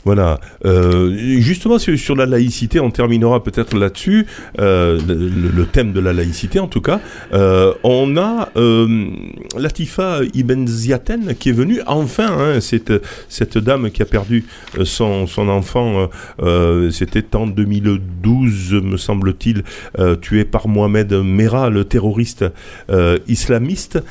[0.04, 0.38] Voilà.
[0.64, 4.26] Euh, justement, sur, la laïcité, on terminera peut-être là-dessus,
[4.60, 7.00] euh, le, thème de la laïcité en tout cas.
[7.32, 9.06] Euh, on a euh,
[9.58, 12.92] Latifa Ibn Ziaten qui est venue, enfin, hein, cette,
[13.28, 14.44] cette dame qui a perdu
[14.84, 16.08] son, son enfant,
[16.90, 19.62] c'était en 2012, me semble-t-il,
[19.98, 22.44] euh, tué par Mohamed Merah, le terroriste
[23.26, 24.02] islamiste,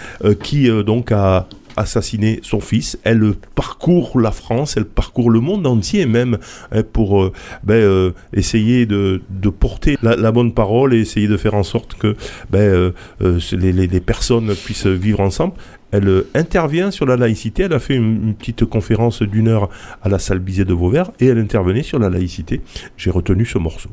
[0.41, 2.97] qui donc a assassiné son fils.
[3.03, 6.37] Elle parcourt la France, elle parcourt le monde entier même
[6.71, 7.31] hein, pour euh,
[7.63, 9.21] ben, euh, essayer de,
[9.59, 12.15] porter la, bonne parole et essayer de faire en sorte que
[12.49, 15.53] ben, euh, les, personnes puissent vivre ensemble.
[15.91, 17.63] Elle intervient sur la laïcité.
[17.63, 19.69] Elle a fait une, une petite conférence d'une heure
[20.01, 22.61] à la salle Bizet de Vauvert et elle intervenait sur la laïcité.
[22.97, 23.89] J'ai retenu ce morceau.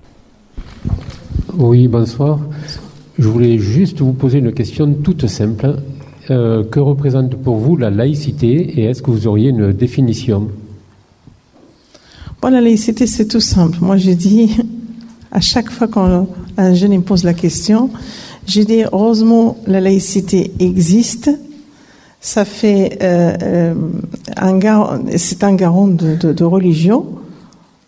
[1.54, 2.40] Oui, bonsoir.
[3.18, 5.76] Je voulais juste vous poser une question toute simple.
[6.28, 10.48] Euh, que représente pour vous la laïcité et est-ce que vous auriez une définition
[12.42, 13.78] Bon, la laïcité, c'est tout simple.
[13.80, 14.56] Moi, je dis,
[15.32, 16.26] à chaque fois qu'un
[16.74, 17.90] jeune me pose la question,
[18.46, 21.30] je dis, heureusement, la laïcité existe.
[22.20, 23.74] Ça fait euh, euh,
[24.36, 27.06] un garant, c'est un garant de, de- de religion,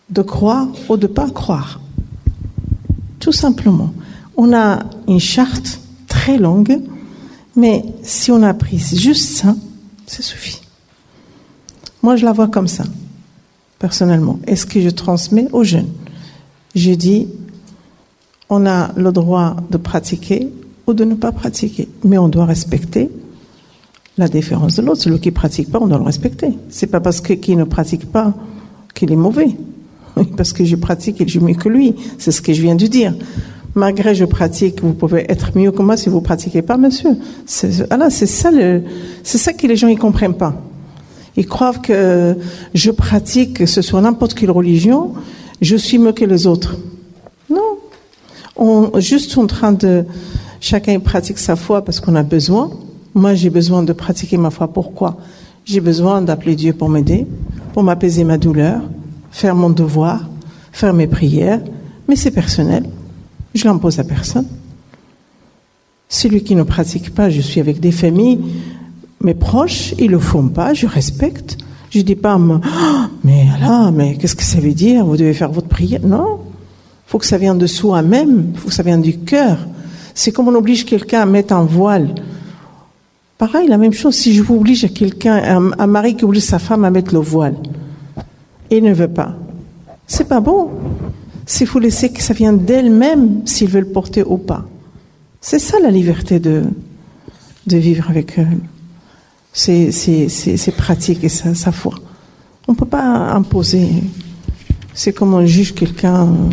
[0.09, 1.79] de croire ou de pas croire.
[3.19, 3.93] Tout simplement.
[4.37, 6.79] On a une charte très longue,
[7.55, 9.55] mais si on a pris juste ça,
[10.05, 10.61] ça suffit.
[12.01, 12.83] Moi, je la vois comme ça
[13.79, 14.39] personnellement.
[14.47, 15.89] Et ce que je transmets aux jeunes,
[16.75, 17.27] je dis,
[18.49, 20.49] on a le droit de pratiquer
[20.87, 23.09] ou de ne pas pratiquer, mais on doit respecter
[24.17, 25.01] la différence de l'autre.
[25.01, 26.49] Celui qui pratique pas, on doit le respecter.
[26.69, 28.33] C'est pas parce que qui ne pratique pas
[28.93, 29.55] qu'il est mauvais.
[30.37, 31.95] Parce que je pratique et je mieux que lui.
[32.19, 33.15] C'est ce que je viens de dire.
[33.75, 37.17] Malgré je pratique, vous pouvez être mieux que moi si vous pratiquez pas, monsieur.
[37.45, 38.83] C'est, ça le,
[39.57, 40.53] que les gens ils comprennent pas.
[41.35, 42.37] Ils croient que
[42.75, 45.13] je pratique, que ce soit n'importe quelle religion,
[45.61, 46.77] je suis mieux que les autres.
[47.49, 47.77] Non.
[48.55, 50.05] On, juste en train de,
[50.63, 52.71] chacun pratique sa foi parce qu'on a besoin.
[53.15, 54.67] Moi, j'ai besoin de pratiquer ma foi.
[54.67, 55.17] Pourquoi?
[55.65, 57.27] J'ai besoin d'appeler Dieu pour m'aider,
[57.73, 58.81] pour m'apaiser ma douleur,
[59.31, 60.29] faire mon devoir,
[60.71, 61.61] faire mes prières,
[62.07, 62.83] mais c'est personnel.
[63.53, 64.47] Je l'impose à personne.
[66.09, 68.39] Celui qui ne pratique pas, je suis avec des familles,
[69.21, 71.57] mes proches, ils le font pas, je respecte.
[71.89, 72.59] Je dis pas, oh,
[73.23, 75.05] mais là, mais qu'est-ce que ça veut dire?
[75.05, 76.01] Vous devez faire votre prière.
[76.03, 76.39] Non,
[77.05, 79.57] faut que ça vienne de soi-même, faut que ça vienne du cœur.
[80.15, 82.15] C'est comme on oblige quelqu'un à mettre un voile.
[83.37, 86.59] Pareil, la même chose, si je vous oblige à quelqu'un, un, mari qui oblige sa
[86.59, 87.55] femme à mettre le voile,
[88.71, 89.35] il ne veut pas,
[90.07, 90.69] c'est pas bon.
[91.45, 94.65] S'il faut laisser que ça vienne d'elle-même, s'il veut le porter ou pas.
[95.41, 96.63] C'est ça la liberté de,
[97.67, 98.39] de vivre avec
[99.51, 101.95] ses, ses, ses pratiques et sa, sa foi.
[102.67, 103.03] On ne peut pas
[103.33, 103.89] imposer.
[104.93, 106.49] C'est comme on juge quelqu'un euh,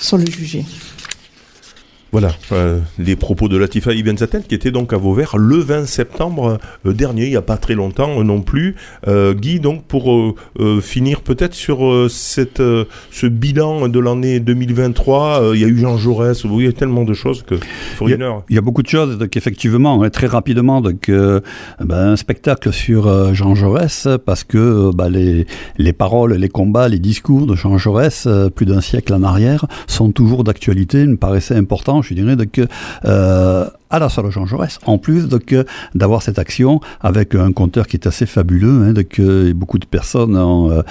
[0.00, 0.64] sans le juger.
[2.12, 5.86] Voilà, euh, les propos de Latifa Ibn Zatel qui était donc à Vauvert le 20
[5.86, 8.76] septembre euh, dernier, il n'y a pas très longtemps euh, non plus.
[9.06, 10.34] Guy, donc pour
[10.82, 12.62] finir peut-être sur cette,
[13.10, 17.04] ce bilan de l'année 2023, euh, il y a eu Jean Jaurès, vous voyez, tellement
[17.04, 17.54] de choses que
[18.00, 18.36] il y, une heure.
[18.36, 21.42] a, il y a beaucoup de choses, donc effectivement, très rapidement, donc ben,
[21.90, 25.46] un spectacle sur Jean Jaurès, parce que bah, les,
[25.78, 30.12] les paroles, les combats, les discours de Jean Jaurès, plus d'un siècle en arrière, sont
[30.12, 32.60] toujours d'actualité, me paraissait important, je dirais, donc,
[33.04, 35.28] euh, à la salle Jean Jaurès, en plus
[35.94, 39.20] d'avoir cette action avec un compteur qui est assez fabuleux, hein, donc,
[39.54, 40.82] beaucoup de personnes euh,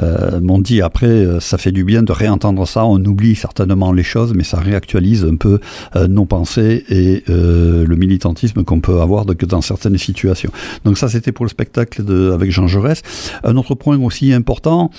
[0.00, 3.92] euh, m'ont dit après, euh, ça fait du bien de réentendre ça, on oublie certainement
[3.92, 5.60] les choses, mais ça réactualise un peu
[6.08, 10.50] nos pensées et le militantisme qu'on peut avoir dans certaines situations.
[10.84, 13.02] Donc ça, c'était pour le spectacle de, avec Jean Jaurès.
[13.42, 14.90] Un autre point aussi important,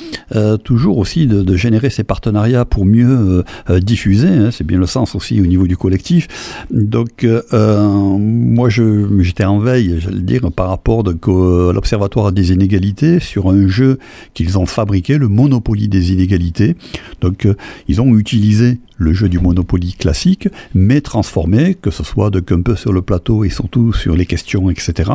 [0.64, 5.16] toujours aussi de, de générer ces partenariats pour mieux diffuser, hein, c'est bien le sens
[5.16, 6.28] aussi au niveau du collectif.
[6.72, 13.50] Donc euh, moi, j'étais en veille, j'allais dire, par rapport à l'Observatoire des inégalités sur
[13.50, 14.00] un jeu
[14.34, 16.76] qu'ils ont fabriqué, le Monopoly des inégalités.
[17.22, 17.56] Donc, euh,
[17.88, 22.62] ils ont utilisé le jeu du Monopoly classique, mais transformé, que ce soit donc un
[22.62, 25.12] peu sur le plateau et surtout sur les questions, etc.,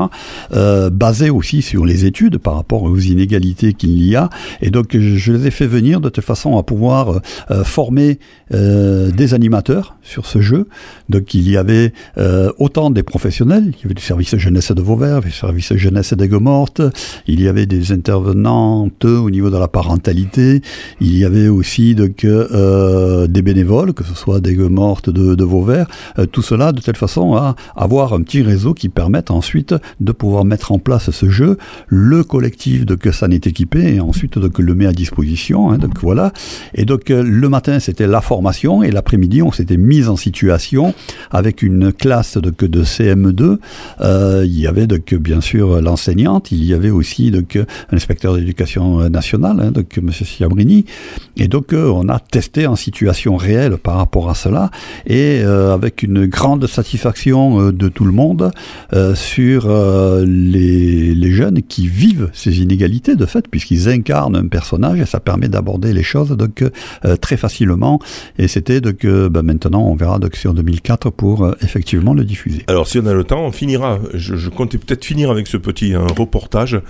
[0.52, 4.30] euh, basé aussi sur les études par rapport aux inégalités qu'il y a.
[4.60, 8.18] Et donc, je, je les ai fait venir de telle façon à pouvoir euh, former
[8.52, 10.66] euh, des animateurs sur ce jeu.
[11.08, 14.82] Donc, il y avait euh, autant des professionnels, il y avait du service jeunesse de
[14.82, 16.82] Vauvert, du service jeunesse d'Aigues-Mortes,
[17.26, 20.62] il y avait des intervenantes au niveau de la parentalité,
[21.00, 25.87] il y avait aussi donc, euh, des bénévoles, que ce soit d'Aigues-Mortes, de, de Vauvert,
[26.18, 30.11] euh, tout cela de telle façon à avoir un petit réseau qui permette ensuite de
[30.11, 31.56] pouvoir mettre en place ce jeu,
[31.87, 35.78] le collectif de que ça n'est équipé, et ensuite donc, le met à disposition, hein,
[35.78, 36.33] donc voilà.
[36.74, 40.92] Et donc euh, le matin c'était la formation, et l'après-midi on s'était mis en situation
[41.30, 43.59] avec une classe donc, de CM2,
[44.00, 48.35] euh, il y avait donc bien sûr l'enseignante, il y avait aussi donc un inspecteur
[48.35, 50.87] d'éducation nationale, hein, donc Monsieur Siabrini,
[51.37, 54.70] et donc on a testé en situation réelle par rapport à cela,
[55.06, 58.50] et euh, avec une grande satisfaction euh, de tout le monde
[58.92, 65.04] euh, sur les, jeunes qui vivent ces inégalités de fait, puisqu'ils incarnent un personnage et
[65.04, 66.64] ça permet d'aborder les choses donc
[67.20, 68.00] très facilement.
[68.36, 72.64] Et c'était donc ben, maintenant on verra donc sur 2004 pour effectivement le diffuser.
[72.66, 74.00] Alors si on a le temps, on finira.
[74.12, 76.80] Je, je comptais peut-être finir avec ce petit hein, reportage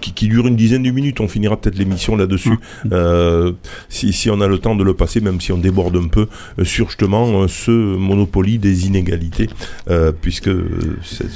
[0.00, 1.20] qui, qui dure une dizaine de minutes.
[1.20, 2.58] On finira peut-être l'émission là-dessus.
[2.92, 3.52] Euh,
[3.88, 6.26] si, si on a le temps de le passer, même si on déborde un peu
[6.58, 9.48] euh, sur justement euh, ce monopoly des inégalités,
[9.88, 10.50] euh, puisque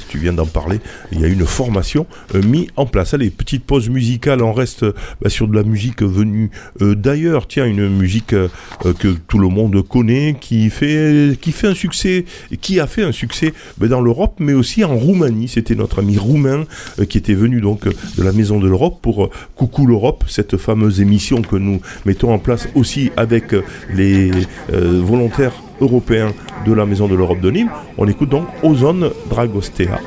[0.09, 0.79] tu viens d'en parler,
[1.11, 3.13] il y a une formation mise en place.
[3.13, 4.41] Allez, petite pause musicale.
[4.41, 4.85] On reste
[5.21, 7.47] bah, sur de la musique venue d'ailleurs.
[7.47, 12.25] Tiens, une musique que tout le monde connaît, qui fait qui fait un succès,
[12.61, 15.47] qui a fait un succès bah, dans l'Europe, mais aussi en Roumanie.
[15.47, 16.65] C'était notre ami roumain
[17.09, 21.01] qui était venu donc de la Maison de l'Europe pour euh, Coucou l'Europe, cette fameuse
[21.01, 24.31] émission que nous mettons en place aussi avec euh, les
[24.71, 26.31] euh, volontaires européens
[26.65, 27.69] de la Maison de l'Europe de Nîmes.
[27.97, 29.99] On écoute donc Ozone Dragostea.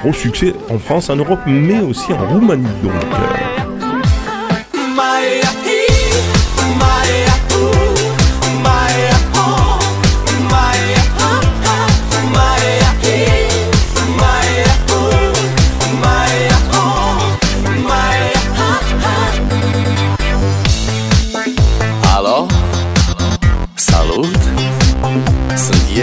[0.00, 2.64] Gros succès en France, en Europe, mais aussi en Roumanie.
[2.82, 2.92] Donc,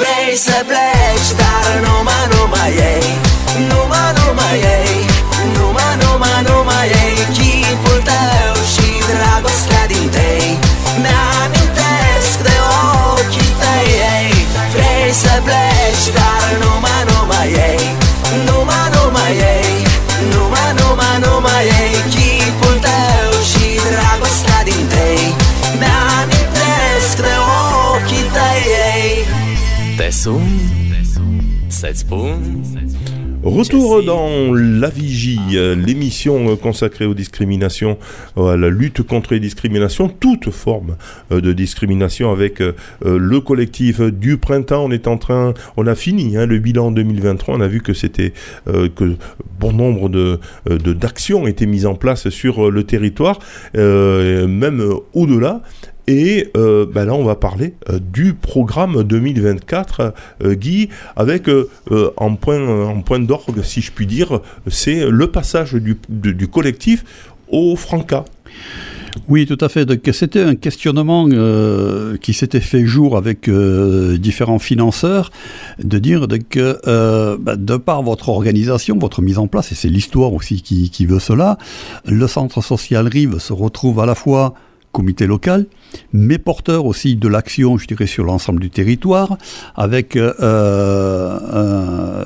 [0.00, 3.18] Vrei să pleci, dar numai, numai ei.
[3.68, 5.06] Numai, numai ei.
[5.56, 7.16] Numai, numai, numai ei.
[7.36, 8.53] Chipul tău
[33.44, 37.98] Retour dans La Vigie, euh, l'émission euh, consacrée aux discriminations,
[38.38, 40.96] euh, à la lutte contre les discriminations, toute forme
[41.30, 42.62] de discrimination avec
[43.04, 44.86] le collectif du printemps.
[44.86, 47.56] On est en train, on a fini hein, le bilan 2023.
[47.56, 48.32] On a vu que c'était
[48.66, 49.16] que
[49.58, 53.38] bon nombre de d'actions étaient mises en place sur le territoire,
[53.74, 54.82] même
[55.12, 55.62] au-delà.
[56.06, 61.48] Et euh, ben là, on va parler euh, du programme 2024, euh, Guy, avec
[62.16, 67.04] en point, d'orgue, si je puis dire, c'est le passage du, collectif
[67.48, 68.24] au Franca.
[69.28, 69.88] Oui, tout à fait.
[70.12, 71.28] C'était un questionnement
[72.20, 75.30] qui s'était fait jour avec différents financeurs,
[75.78, 80.32] de dire que bah, de par votre organisation, votre mise en place, et c'est l'histoire
[80.32, 81.58] aussi qui, veut cela,
[82.06, 84.54] le centre social Rive se retrouve à la fois
[84.94, 85.66] comité local,
[86.12, 89.36] mais porteur aussi de l'action, je dirais, sur l'ensemble du territoire,
[89.74, 92.24] avec euh, euh,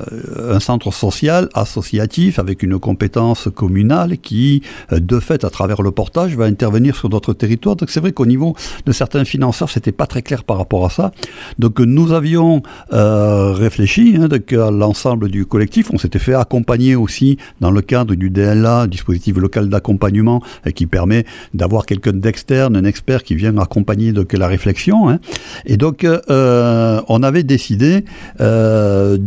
[0.55, 4.61] un, centre social associatif, avec une compétence communale qui,
[4.91, 7.75] euh, de fait, à travers le portage, va intervenir sur d'autres territoires.
[7.75, 8.55] Donc c'est vrai qu'au niveau
[8.85, 11.11] de certains financeurs, c'était pas très clair par rapport à ça.
[11.57, 12.61] Donc nous avions
[12.91, 15.89] réfléchi hein, à l'ensemble du collectif.
[15.91, 20.43] On s'était fait accompagner aussi dans le cadre du DLA, dispositif local d'accompagnement,
[20.75, 25.09] qui permet d'avoir quelqu'un d'externe, un expert qui vient accompagner donc la réflexion.
[25.09, 25.19] Hein.
[25.65, 28.05] Et donc, euh, on avait décidé,
[28.41, 29.17] euh,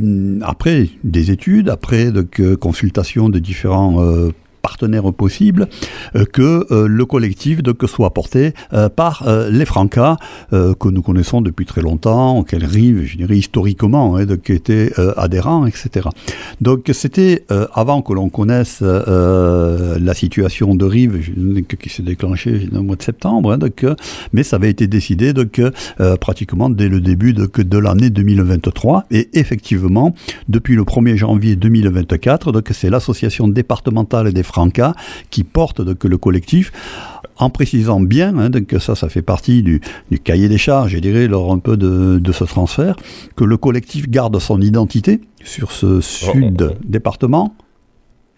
[0.43, 4.03] après des études, après donc, euh, consultation de différents
[4.63, 5.69] partenaires possibles
[6.17, 10.17] euh, que euh, le collectif de, que soit porté euh, par les Francas
[10.51, 15.67] que nous connaissons depuis très longtemps, auxquels Rive, je dirais historiquement, hein, qui étaient adhérents,
[15.67, 16.09] etc.
[16.61, 17.45] Donc c'était
[17.75, 23.53] avant que l'on connaisse la situation de Rive qui s'est déclenchée au mois de septembre,
[23.53, 23.85] hein, donc,
[24.33, 25.61] mais ça avait été décidé donc,
[26.21, 30.15] pratiquement dès le début de, de l'année 2023 et effectivement
[30.49, 34.95] depuis le 1er janvier 2024 donc c'est l'association départementale des Franca,
[35.31, 36.73] qui porte donc, le collectif,
[37.39, 39.81] en précisant bien, hein, que ça, ça fait partie du,
[40.23, 42.97] cahier des charges, je dirais, lors un peu de, de, ce transfert,
[43.35, 47.57] que le collectif garde son identité sur ce sud département,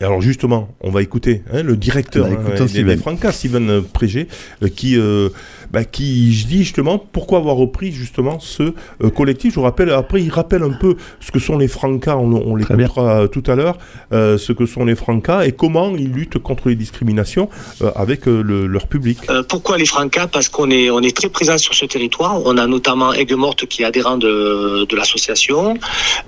[0.01, 4.27] alors justement, on va écouter hein, le directeur bah, hein, des, Franca, Steven Prégé,
[4.63, 5.29] euh, qui, euh,
[5.75, 8.63] bah, qui je dis justement pourquoi avoir repris justement ce
[9.03, 9.51] euh, collectif.
[9.51, 12.57] Je vous rappelle, après il rappelle un peu ce que sont les Francas, on, on
[12.57, 13.77] les comprendra tout à l'heure,
[14.13, 17.49] ce que sont les Francas et comment ils luttent contre les discriminations
[17.95, 19.19] avec leur public.
[19.49, 20.29] pourquoi les Francas?
[20.29, 22.41] Parce qu'on est, on est très présent sur ce territoire.
[22.45, 25.77] On a notamment Aigues-Mortes qui est adhérent de, de l'association.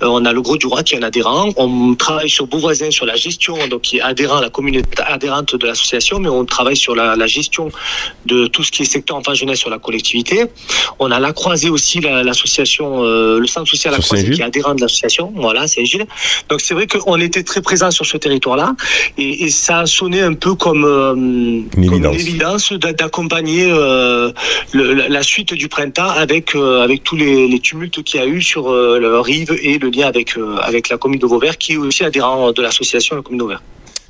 [0.03, 1.51] on a le Gros du Roi qui est un adhérent.
[1.57, 5.57] On travaille sur Beauvoisin sur la gestion donc qui est adhérent à la communauté adhérente
[5.57, 7.71] de l'association, mais on travaille sur la, gestion
[8.27, 10.45] de tout ce qui est secteur enfant jeunesse sur la collectivité.
[10.99, 14.75] On a la croisée aussi l'association, euh, le centre social la croisée qui est adhérent
[14.75, 16.07] de l'association, voilà, c'est Gilles.
[16.49, 18.75] Donc c'est vrai qu'on était très présent sur ce territoire-là
[19.19, 22.73] et, ça a sonné un peu comme, euh, une, évidence.
[22.73, 24.33] d'accompagner euh,
[24.73, 29.21] la suite du printemps avec avec tous les, tumultes qu'il y a eu sur le
[29.21, 32.63] Rive et le lien avec avec la commune de Vauvert qui est aussi adhérent de
[32.63, 33.63] l'association la commune de Vauvert.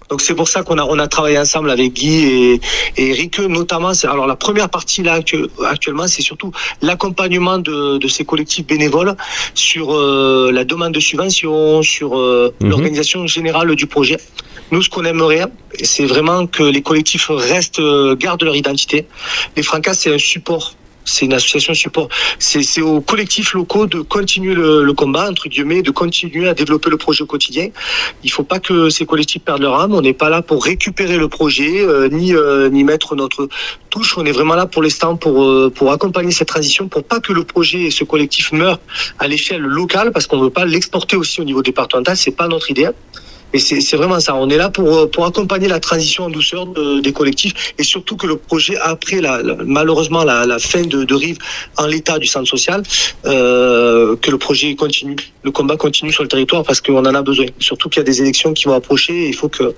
[0.08, 2.60] Donc c'est pour ça qu'on a on a travaillé ensemble avec Guy et,
[2.96, 3.92] Eric notamment.
[4.04, 5.20] Alors la première partie là
[5.64, 6.52] actuellement c'est surtout
[6.82, 9.16] l'accompagnement de, de, ces collectifs bénévoles
[9.54, 12.70] sur euh, la demande de subvention, sur euh, mhm.
[12.70, 14.18] l'organisation générale du projet.
[14.70, 15.46] Nous ce qu'on aimerait
[15.82, 19.06] c'est vraiment que les collectifs restent euh, gardent leur identité.
[19.56, 20.74] Les Francas c'est un support
[21.06, 22.08] c'est une association support.
[22.38, 26.96] C'est aux collectifs locaux de continuer le, combat, entre guillemets, de continuer à développer le
[26.96, 27.68] projet au quotidien.
[28.22, 29.94] Il ne faut pas que ces collectifs perdent leur âme.
[29.94, 33.48] On n'est pas là pour récupérer le projet, euh, ni, euh, ni mettre notre
[33.88, 34.18] touche.
[34.18, 37.32] On est vraiment là pour l'instant pour, euh, pour accompagner cette transition, pour pas que
[37.32, 38.80] le projet et ce collectif meurent
[39.18, 42.16] à l'échelle locale, parce qu'on ne veut pas l'exporter aussi au niveau départemental.
[42.16, 42.88] C'est pas notre idée.
[43.52, 44.34] Et c'est vraiment ça.
[44.34, 47.84] On est là pour, euh, pour accompagner la transition en douceur de- des collectifs et
[47.84, 51.38] surtout que le projet, après la, la- malheureusement la, la fin de, de Rive
[51.78, 52.82] en l'état du centre social,
[53.24, 57.22] euh, que le projet continue, le combat continue sur le territoire parce qu'on en a
[57.22, 57.46] besoin.
[57.58, 59.72] Surtout qu'il y a des élections qui vont approcher et il faut qu'on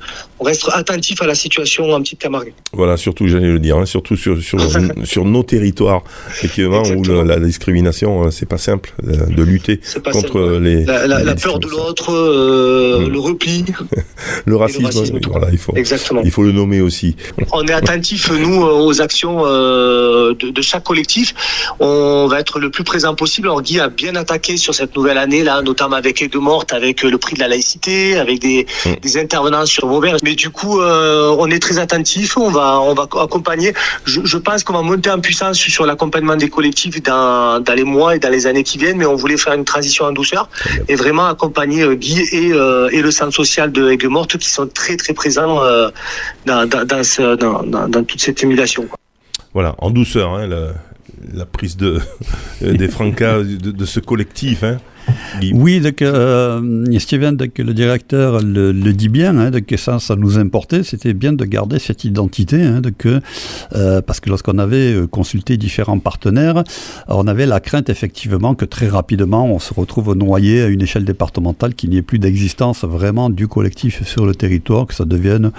[0.45, 2.53] reste attentif à la situation en petite Camargue.
[2.73, 4.59] Voilà, surtout, j'allais le dire, hein, surtout sur, sur,
[5.05, 10.21] sur nos territoires, effectivement, où la discrimination, euh, c'est pas simple euh, de lutter contre
[10.23, 10.59] simple.
[10.59, 13.64] les, La, la- peur de l'autre, euh, le repli.
[14.45, 14.85] le racisme.
[14.87, 16.23] racisme, oui, voilà, il faut, Exactement.
[16.25, 17.16] il faut le nommer aussi.
[17.53, 21.35] On est attentif, nous, aux actions euh, de, de chaque collectif.
[21.81, 23.49] On va être le plus présent possible.
[23.49, 27.05] Alors, Guy a bien attaqué sur cette nouvelle année, là, notamment avec Aide Morte, avec
[27.05, 28.66] euh, le prix de la laïcité, avec des,
[29.03, 30.16] des intervenants sur Vauvert.
[30.23, 32.37] Mais du coup, euh, on est très attentif.
[32.37, 33.73] On va, on va accompagner.
[34.05, 37.85] Je, je pense qu'on va monter en puissance sur l'accompagnement des collectifs dans, dans les
[37.85, 38.99] mois et dans les années qui viennent.
[38.99, 40.49] Mais on voulait faire une transition en douceur
[40.89, 44.66] et vraiment accompagner Guy et, euh, et le centre social de Aigues Morte qui sont
[44.66, 45.90] très, très présents euh,
[46.46, 46.84] dans, dans,
[47.64, 48.88] dans, dans, toute cette émulation.
[49.55, 52.01] Voilà, en douceur, hein, la, prise de,
[52.61, 54.62] des francas de, de ce collectif.
[54.62, 54.78] Hein.
[55.52, 60.82] Oui, donc, euh, Steven, le directeur le, dit bien, hein, donc, ça, ça nous importait,
[60.82, 62.82] c'était bien de garder cette identité, hein,
[63.74, 66.64] euh, parce que lorsqu'on avait euh, consulté différents partenaires,
[67.09, 71.04] on avait la crainte effectivement que très rapidement on se retrouve noyé à une échelle
[71.04, 75.52] départementale, qu'il n'y ait plus d'existence vraiment du collectif sur le territoire, que ça devienne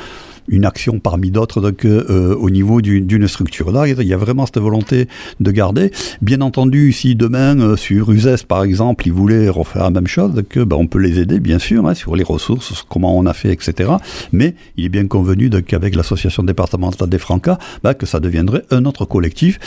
[0.49, 3.71] une action parmi d'autres donc euh, au niveau du- d'une structure.
[3.71, 5.07] Là, il y a vraiment cette volonté
[5.39, 5.91] de garder.
[6.21, 10.31] Bien entendu, si demain euh, sur Uzès par exemple, ils voulaient refaire la même chose,
[10.57, 13.33] euh, ben, on peut les aider bien sûr hein, sur les ressources, comment on a
[13.33, 13.91] fait, etc.
[14.31, 18.85] Mais il est bien convenu qu'avec l'association départementale des Francas, ben, que ça deviendrait un
[18.85, 19.59] autre collectif.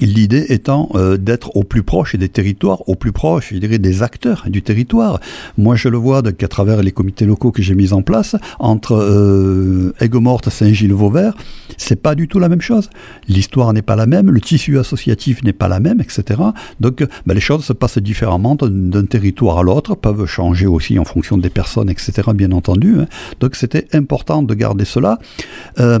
[0.00, 4.02] L'idée étant euh, d'être au plus proche des territoires, au plus proche, je dirais, des
[4.02, 5.20] acteurs du territoire.
[5.58, 8.36] Moi, je le vois donc, à travers les comités locaux que j'ai mis en place
[8.58, 11.34] entre euh, Aigues-Mortes, Saint-Gilles-Vauvert,
[11.76, 12.90] c'est pas du tout la même chose.
[13.26, 16.40] L'histoire n'est pas la même, le tissu associatif n'est pas la même, etc.
[16.78, 20.98] Donc, ben, les choses se passent différemment d'un d'un territoire à l'autre, peuvent changer aussi
[20.98, 22.12] en fonction des personnes, etc.
[22.34, 23.00] Bien entendu.
[23.00, 23.06] hein.
[23.40, 25.18] Donc, c'était important de garder cela.
[25.78, 26.00] Euh,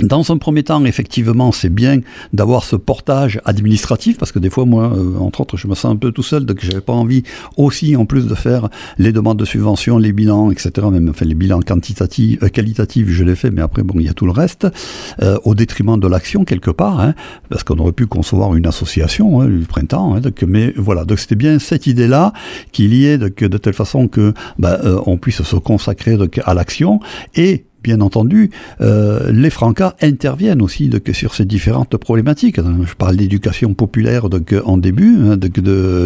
[0.00, 2.00] dans un premier temps, effectivement, c'est bien
[2.32, 5.92] d'avoir ce portage administratif, parce que des fois, moi, euh, entre autres, je me sens
[5.92, 7.22] un peu tout seul, donc j'avais pas envie
[7.56, 8.68] aussi, en plus de faire
[8.98, 13.22] les demandes de subventions, les bilans, etc., même enfin, les bilans quantitatifs, euh, qualitatifs, je
[13.22, 14.66] les fais, mais après, bon, il y a tout le reste,
[15.22, 17.14] euh, au détriment de l'action, quelque part, hein,
[17.48, 21.36] parce qu'on aurait pu concevoir une association hein, printemps, hein, donc, mais voilà, donc c'était
[21.36, 22.32] bien cette idée-là
[22.72, 26.54] qu'il y ait donc, de telle façon que ben, on puisse se consacrer donc, à
[26.54, 27.00] l'action
[27.34, 32.56] et Bien entendu, euh, les Francas interviennent aussi sur ces différentes problématiques.
[32.60, 35.36] Je parle d'éducation populaire donc, en début hein,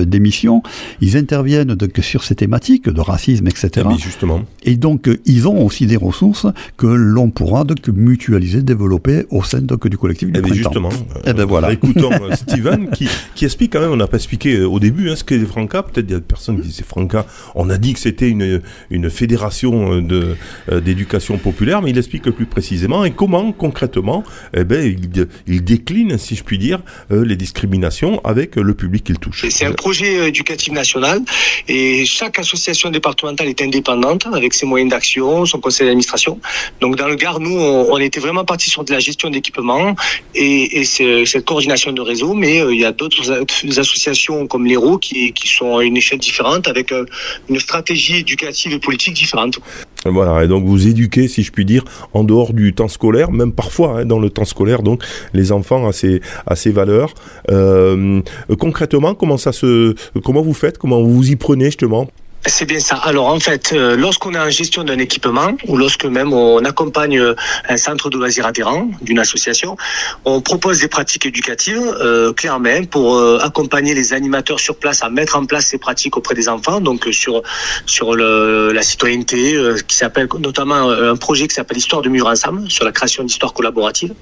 [0.04, 0.62] d'émission.
[1.00, 3.86] Ils interviennent donc, sur ces thématiques de racisme, etc.
[3.94, 4.40] Eh justement.
[4.62, 6.46] Et donc, euh, ils ont aussi des ressources
[6.76, 10.90] que l'on pourra donc, mutualiser, développer au sein donc, du collectif du Eh bien, printemps.
[10.90, 11.72] justement, Eh ben, voilà.
[11.72, 15.10] écoutons euh, Steven qui, qui explique quand même, on n'a pas expliqué euh, au début
[15.10, 17.26] hein, ce qu'est les Francas, peut-être il y a des personnes qui disent c'est Franca,
[17.54, 18.60] on a dit que c'était une,
[18.90, 20.36] une fédération euh, de,
[20.70, 24.24] euh, d'éducation populaire, mais il explique plus précisément et comment concrètement
[24.56, 28.74] eh ben, il, dé- il décline, si je puis dire, euh, les discriminations avec le
[28.74, 29.44] public qu'il touche.
[29.50, 31.20] C'est un projet euh, éducatif national
[31.68, 36.38] et chaque association départementale est indépendante avec ses moyens d'action, son conseil d'administration.
[36.80, 39.94] Donc dans le Gard, nous, on, on était vraiment parti sur de la gestion d'équipement
[40.34, 43.44] et, cette coordination de réseau, mais euh, il y a d'autres
[43.78, 47.04] associations comme l'Hérault qui, qui sont à une échelle différente avec euh,
[47.48, 49.58] une stratégie éducative et politique différente.
[50.04, 53.52] Voilà, et donc vous éduquez, si je puis dire, en dehors du temps scolaire, même
[53.52, 55.02] parfois hein, dans le temps scolaire, donc
[55.32, 57.14] les enfants à ces, à ces valeurs.
[57.50, 58.20] Euh,
[58.58, 59.94] concrètement, comment ça se,
[60.24, 62.08] comment vous faites, comment vous vous y prenez justement?
[62.48, 62.96] C'est bien ça.
[62.96, 67.18] Alors en fait, euh, lorsqu'on est en gestion d'un équipement ou lorsque même on accompagne
[67.18, 67.34] euh,
[67.68, 69.76] un centre de loisirs adhérent d'une association,
[70.24, 74.76] on propose des pratiques éducatives euh, clés en main pour euh, accompagner les animateurs sur
[74.76, 76.80] place à mettre en place ces pratiques auprès des enfants.
[76.80, 77.42] Donc euh, sur
[77.84, 82.26] sur le, la citoyenneté, euh, qui s'appelle notamment un projet qui s'appelle Histoire de Mur
[82.26, 84.14] Ensemble sur la création d'histoires collaboratives.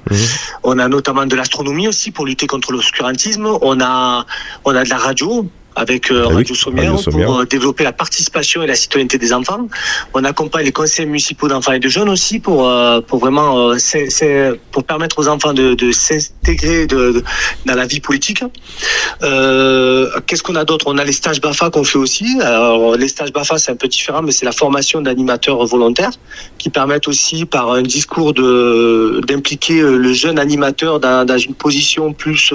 [0.63, 3.47] On a notamment de l'astronomie aussi pour lutter contre l'obscurantisme.
[3.61, 4.25] On a
[4.65, 5.47] on a de la radio
[5.77, 7.27] avec euh, Ah oui, Radio Sommière Radio Sommière.
[7.27, 9.67] pour euh, développer la participation et la citoyenneté des enfants.
[10.15, 13.79] On accompagne les conseils municipaux d'enfants et de jeunes aussi pour euh, pour vraiment euh,
[13.79, 17.25] c'est- c'est- pour permettre aux enfants de, de s'intégrer de, de-
[17.67, 18.43] dans la vie politique.
[19.23, 20.87] Euh, Qu'est-ce qu'on a d'autre?
[20.89, 22.39] On a les stages Bafa qu'on fait aussi.
[22.43, 26.11] Alors les stages Bafa c'est un peu différent, mais c'est la formation d'animateurs volontaires
[26.59, 31.55] qui permettent aussi par un discours de d'impliquer euh, le jeune animateur dans, dans une
[31.55, 32.53] position plus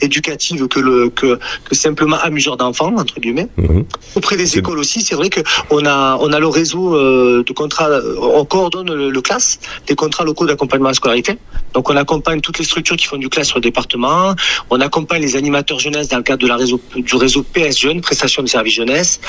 [0.00, 3.48] éducative que le que, que simplement amuseur d'enfants entre guillemets.
[3.56, 3.84] Mhm.
[4.16, 5.40] Auprès des écoles aussi, c'est vrai que
[5.70, 9.58] on a on a le réseau euh, de contrats, euh, on coordonne le, le classe,
[9.86, 11.38] des contrats locaux d'accompagnement à la scolarité.
[11.74, 14.34] Donc on accompagne toutes les structures qui font du classe sur le département.
[14.70, 18.00] On accompagne les animateurs jeunesse dans le cadre de la réseau du réseau PS Jeunes,
[18.00, 19.20] prestation de services jeunesse.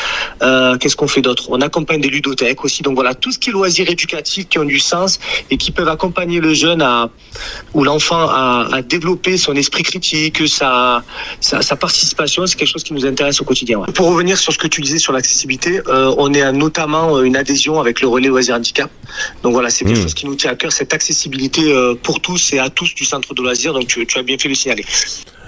[0.41, 1.45] Euh, Qu'est-ce qu'on fait d'autre?
[1.49, 2.83] On accompagne des ludothèques aussi.
[2.83, 5.19] Donc voilà, tout ce qui est loisirs éducatifs qui ont du sens
[5.49, 7.09] et qui peuvent accompagner le jeune à
[7.73, 11.03] ou l'enfant à, à développer son esprit critique, sa
[11.39, 13.79] sa, sa participation, c'est quelque chose qui nous intéresse au quotidien.
[13.79, 13.87] ouais.
[13.93, 17.23] Pour revenir sur ce que tu disais sur l'accessibilité, euh, on est à notamment euh,
[17.23, 18.89] une adhésion avec le relais loisirs handicap.
[19.43, 20.01] Donc voilà, c'est quelque Mmh.
[20.01, 23.05] chose qui nous tient à cœur, cette accessibilité euh, pour tous et à tous du
[23.05, 23.73] centre de loisirs.
[23.73, 24.85] Donc tu, tu as bien fait de le signaler.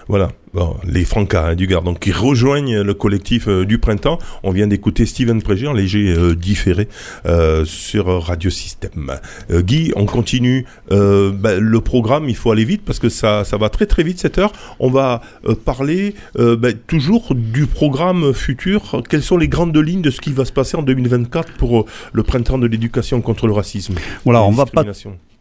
[0.07, 4.19] Voilà, bon, les Francas hein, du Gard, donc qui rejoignent le collectif euh, du printemps.
[4.43, 6.87] On vient d'écouter Steven Préger en léger euh, différé
[7.25, 9.19] euh, sur Radio Système.
[9.49, 12.29] Euh, Guy, on continue euh, bah, le programme.
[12.29, 14.51] Il faut aller vite parce que ça, ça va très très vite cette heure.
[14.79, 19.01] On va euh, parler euh, bah, toujours du programme futur.
[19.09, 22.23] Quelles sont les grandes lignes de ce qui va se passer en 2024 pour le
[22.23, 24.83] printemps de l'éducation contre le racisme Voilà, on va pas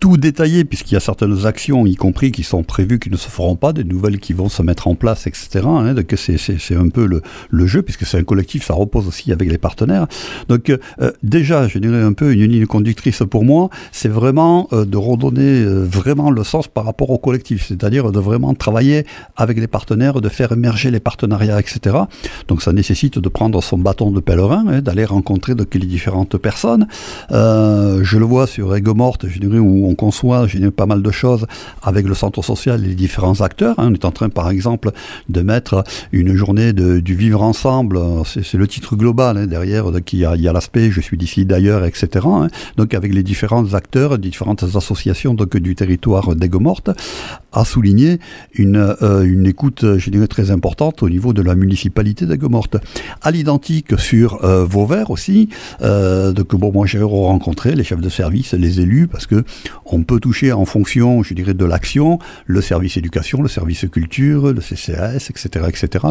[0.04, 3.30] tout détailler, puisqu'il y a certaines actions, y compris qui sont prévues, qui ne se
[3.30, 5.64] feront pas, des nouvelles qui vont se mettre en place, etc.
[5.66, 8.74] Hein, donc c'est, c'est, c'est un peu le, le jeu, puisque c'est un collectif, ça
[8.74, 10.06] repose aussi avec les partenaires.
[10.50, 10.76] Donc euh,
[11.22, 15.62] déjà, je dirais un peu une ligne conductrice pour moi, c'est vraiment euh, de redonner
[15.62, 20.20] euh, vraiment le sens par rapport au collectif, c'est-à-dire de vraiment travailler avec les partenaires,
[20.20, 21.96] de faire émerger les partenariats, etc.
[22.48, 26.36] Donc ça nécessite de prendre son bâton de pèlerin, hein, d'aller rencontrer donc, les différentes
[26.36, 26.88] personnes.
[27.30, 30.86] Euh, je le vois sur Aigues Morte, je dirais, où on conçoit je dirais, pas
[30.86, 31.46] mal de choses
[31.82, 33.78] avec le centre social et les différents acteurs.
[33.78, 33.88] hein.
[33.90, 34.90] On est en train, par exemple,
[35.28, 37.98] de mettre une journée de, du vivre ensemble.
[38.24, 39.36] C'est le titre global.
[39.36, 39.46] hein.
[39.46, 42.26] Derrière, il y a, l'aspect je suis d'ici, d'ailleurs, etc.
[42.26, 42.48] hein.
[42.76, 46.90] Donc avec les différents acteurs, différentes associations donc, du territoire d'Aigues Morte,
[47.52, 48.18] a souligné
[48.54, 52.76] une, euh, une écoute, je dirais, très importante au niveau de la municipalité d'Aigues Morte.
[53.22, 55.48] À l'identique sur euh, Vauvert aussi,
[55.82, 59.44] euh, donc bon, moi j'ai rencontré les chefs de service, les élus, parce que
[59.86, 64.52] on peut toucher en fonction, je dirais, de l'action, le service éducation, le service culture,
[64.52, 66.06] le CCAS, etc., etc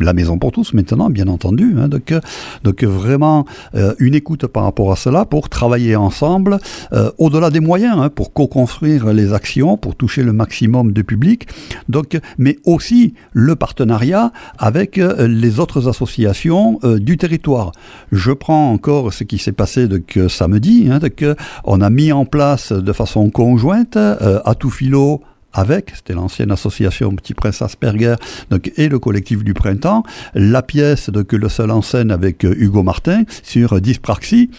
[0.00, 1.74] la maison pour tous maintenant, bien entendu.
[1.78, 2.20] Hein, donc, euh,
[2.62, 6.58] donc vraiment euh, une écoute par rapport à cela pour travailler ensemble,
[6.92, 11.46] euh, au-delà des moyens, hein, pour co-construire les actions, pour toucher le maximum de public.
[11.88, 17.72] Donc, mais aussi le partenariat avec euh, les autres associations du territoire.
[18.12, 20.88] Je prends encore ce qui s'est passé donc, samedi.
[20.90, 21.24] Hein, donc,
[21.64, 25.20] on a mis en place de façon conjointe à tout philo
[25.54, 28.16] avec, c'était l'ancienne association Petit Prince Asperger,
[28.50, 30.02] donc, et le collectif du printemps,
[30.34, 34.50] la pièce de que le seul en scène avec euh, Hugo Martin sur Dyspraxie.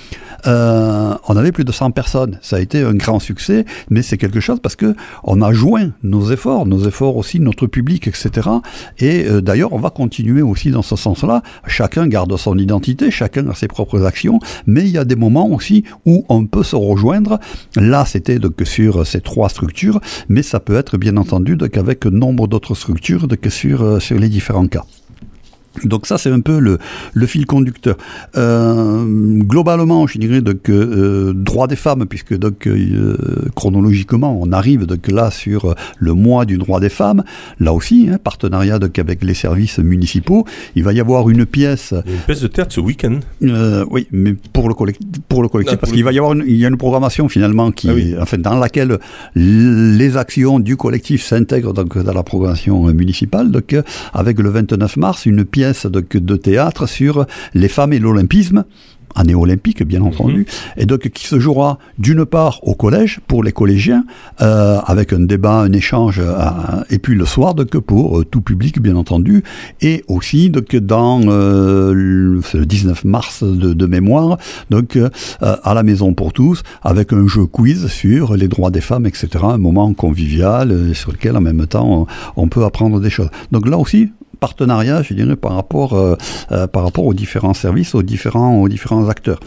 [0.47, 2.39] Euh, on avait plus de 100 personnes.
[2.41, 5.91] Ça a été un grand succès, mais c'est quelque chose parce que on a joint
[6.03, 8.49] nos efforts, nos efforts aussi, notre public, etc.
[8.99, 11.41] Et euh, d'ailleurs, on va continuer aussi dans ce sens-là.
[11.67, 15.49] Chacun garde son identité, chacun a ses propres actions, mais il y a des moments
[15.49, 17.39] aussi où on peut se rejoindre.
[17.75, 22.05] Là, c'était donc sur ces trois structures, mais ça peut être bien entendu donc avec
[22.05, 24.85] nombre d'autres structures donc sur, euh, sur les différents cas.
[25.83, 26.77] Donc ça c'est un peu le,
[27.13, 27.97] le fil conducteur.
[28.37, 29.05] Euh,
[29.39, 33.17] globalement, je dirais donc euh, droit des femmes, puisque donc euh,
[33.55, 37.23] chronologiquement on arrive donc là sur le mois du droit des femmes.
[37.59, 40.45] Là aussi, hein, partenariat donc avec les services municipaux.
[40.75, 41.93] Il va y avoir une pièce.
[42.05, 43.19] Il y a une pièce de théâtre ce week-end.
[43.89, 46.43] Oui, mais pour le collectif, pour le collectif, Non, parce qu'il va y avoir une,
[46.47, 48.15] il y a une programmation finalement qui, Ah oui.
[48.19, 48.97] enfin, dans laquelle
[49.35, 53.51] les actions du collectif s'intègrent donc dans la programmation municipale.
[53.51, 53.75] Donc,
[54.13, 58.65] avec le 29 mars, une pièce de théâtre sur les femmes et l'olympisme
[59.15, 60.45] année olympique bien entendu,
[60.77, 64.05] et donc qui se jouera d'une part au collège pour les collégiens,
[64.41, 66.33] euh, avec un débat, un échange, euh,
[66.89, 69.43] et puis le soir donc pour euh, tout public bien entendu,
[69.81, 74.37] et aussi donc dans le, c'est le 19 mars de, de mémoire,
[74.69, 74.99] donc
[75.39, 79.29] à la maison pour tous, avec un jeu quiz sur les droits des femmes, etc.
[79.43, 83.29] Un moment convivial sur lequel en même temps on, on peut apprendre des choses.
[83.51, 84.09] Donc là aussi
[84.45, 86.15] partenariat, je dirais, par rapport, euh,
[86.51, 89.39] euh, par rapport aux différents services, aux différents, aux différents acteurs.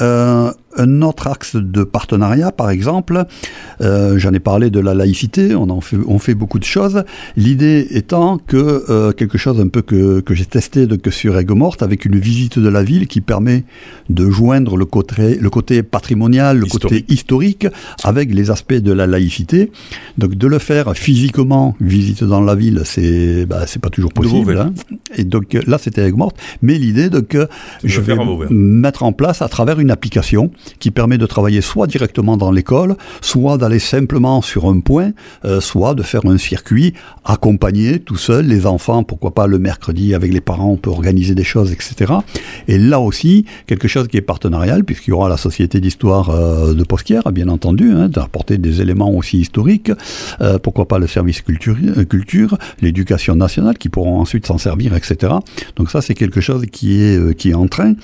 [0.00, 3.24] Euh, un autre axe de partenariat, par exemple,
[3.80, 7.04] euh, j'en ai parlé de la laïcité, on en fait, on fait beaucoup de choses.
[7.36, 11.36] L'idée étant que euh, quelque chose un peu que, que j'ai testé de, que sur
[11.36, 13.64] Aigues-Mortes, avec une visite de la ville qui permet
[14.08, 17.66] de joindre le côté, le côté patrimonial, le côté historique,
[18.04, 19.72] avec les aspects de la laïcité.
[20.18, 24.56] Donc de le faire physiquement, visite dans la ville, c'est bah, c'est pas toujours possible.
[24.56, 24.72] Hein.
[25.16, 26.36] Et donc là, c'était Aigues-Mortes.
[26.62, 27.48] Mais l'idée de que
[27.82, 28.16] je vais
[28.50, 32.96] mettre en place à travers une application qui permet de travailler soit directement dans l'école,
[33.20, 35.12] soit d'aller simplement sur un point,
[35.44, 36.94] euh, soit de faire un circuit
[37.24, 41.34] accompagné tout seul, les enfants, pourquoi pas le mercredi avec les parents, on peut organiser
[41.34, 42.12] des choses, etc.
[42.68, 46.74] Et là aussi, quelque chose qui est partenarial, puisqu'il y aura la Société d'Histoire euh,
[46.74, 49.92] de Posquière, bien entendu, hein, d'apporter des éléments aussi historiques,
[50.40, 55.34] euh, pourquoi pas le service culture, l'éducation nationale, qui pourront ensuite s'en servir, etc.
[55.76, 57.94] Donc ça, c'est quelque chose qui est, qui est en train,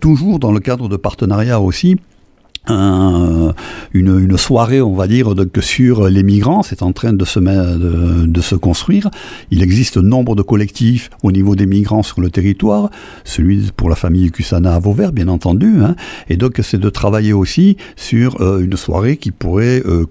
[0.00, 1.85] toujours dans le cadre de partenariat aussi,
[2.68, 3.52] un-
[3.92, 6.62] une, une soirée, on va dire, de, sur les migrants.
[6.62, 7.38] C'est en train de se,
[8.26, 9.10] de se construire.
[9.50, 12.90] Il existe nombre de collectifs au niveau des migrants sur le territoire.
[13.24, 15.76] Celui pour la famille Kusana à Vauvert, bien entendu.
[15.82, 15.96] hein.
[16.28, 20.06] Et donc, c'est de travailler aussi sur euh, une soirée qui pourrait euh,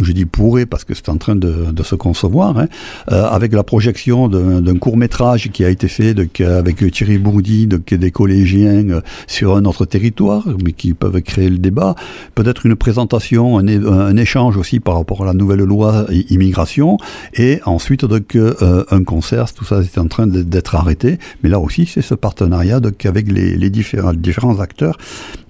[0.00, 2.68] je dis pourrait parce que c'est en train de, de se concevoir, hein,
[3.10, 7.66] euh, avec la projection d'un court métrage qui a été fait de, avec Thierry Bourdi,
[7.66, 11.94] de, des collégiens euh, sur un autre territoire, mais qui peuvent créer le débat.
[12.34, 16.98] Peut-être une présentation, un, un échange aussi par rapport à la nouvelle loi immigration,
[17.34, 19.52] et ensuite donc euh, un concert.
[19.52, 23.30] Tout ça est en train d'être arrêté, mais là aussi c'est ce partenariat donc avec
[23.30, 24.98] les, les différents, différents acteurs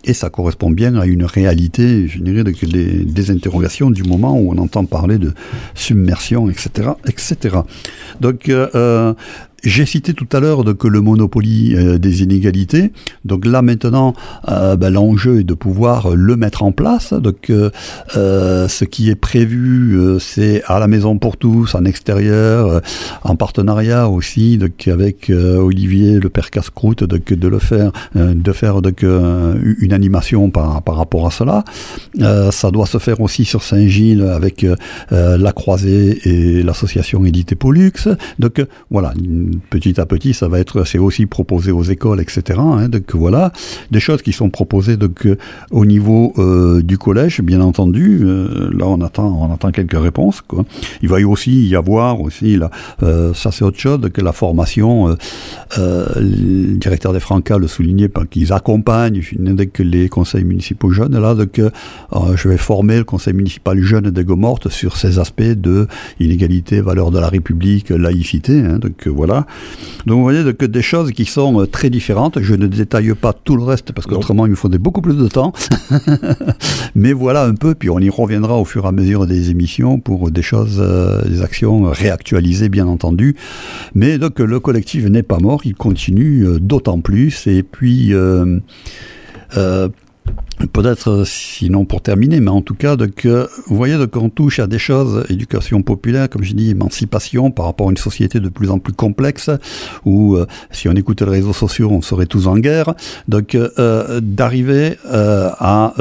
[0.05, 4.39] et ça correspond bien à une réalité, je dirais, de, des, des interrogations du moment
[4.39, 5.33] où on entend parler de
[5.75, 7.59] submersion, etc., etc.
[8.21, 9.15] Donc, euh, euh,
[9.65, 12.93] j'ai cité tout à l'heure donc, le monopoly euh, des inégalités.
[13.25, 14.15] Donc là maintenant,
[14.49, 17.13] euh, ben, l'enjeu est de pouvoir le mettre en place.
[17.13, 17.71] Donc euh,
[18.17, 22.81] euh, ce qui est prévu, euh, c'est à la maison pour tous, en extérieur, euh,
[23.23, 28.53] en partenariat aussi donc, avec euh, Olivier le père Casse-Croûte, de le faire, euh, de
[28.53, 31.65] faire donc, euh, une animation par, par rapport à cela.
[32.21, 34.77] Euh, ça doit se faire aussi sur Saint-Gilles avec euh,
[35.11, 37.93] la Croisée et l'association Édité Pollux.
[38.39, 39.13] Donc euh, voilà,
[39.71, 42.59] petit à petit, ça va être, c'est aussi proposé aux écoles, etc.
[42.59, 42.89] hein.
[42.89, 43.53] donc voilà,
[43.91, 45.37] des choses qui sont proposées donc euh,
[45.71, 48.21] au niveau euh, du collège, bien entendu.
[48.23, 50.43] Euh, là, on attend, on attend quelques réponses.
[51.03, 52.71] Il va aussi y avoir aussi là,
[53.35, 55.17] ça c'est autre chose que la formation.
[55.77, 59.21] Le directeur des Francas le soulignait, qu'ils accompagnent
[59.73, 61.19] que les conseils municipaux jeunes.
[61.19, 61.61] Là, donc,
[62.35, 65.87] je vais former le conseil municipal jeune de Gomorte sur ces aspects de
[66.21, 68.61] inégalité, valeur de la République, laïcité.
[68.61, 69.38] Hein, donc voilà.
[70.07, 72.41] Donc vous voyez donc, des choses qui sont euh, très différentes.
[72.41, 75.29] Je ne détaille pas tout le reste parce qu'autrement il me faudrait beaucoup plus de
[75.29, 75.53] temps.
[76.95, 79.99] Mais voilà un peu, puis on y reviendra au fur et à mesure des émissions
[79.99, 83.37] pour des choses, euh, des actions réactualisées bien entendu.
[83.95, 87.47] Mais donc le collectif n'est pas mort, il continue euh, d'autant plus.
[87.47, 88.61] Et puis euh,
[89.57, 89.89] euh,
[90.73, 94.59] Peut-être, euh, sinon pour terminer, mais en tout cas, donc, vous voyez, donc, on touche
[94.59, 98.49] à des choses, éducation populaire, comme je dis, émancipation par rapport à une société de
[98.49, 99.51] plus en plus complexe,
[100.05, 102.95] où euh, si on écoutait les réseaux sociaux, on serait tous en guerre.
[103.29, 105.95] Donc, euh, d'arriver à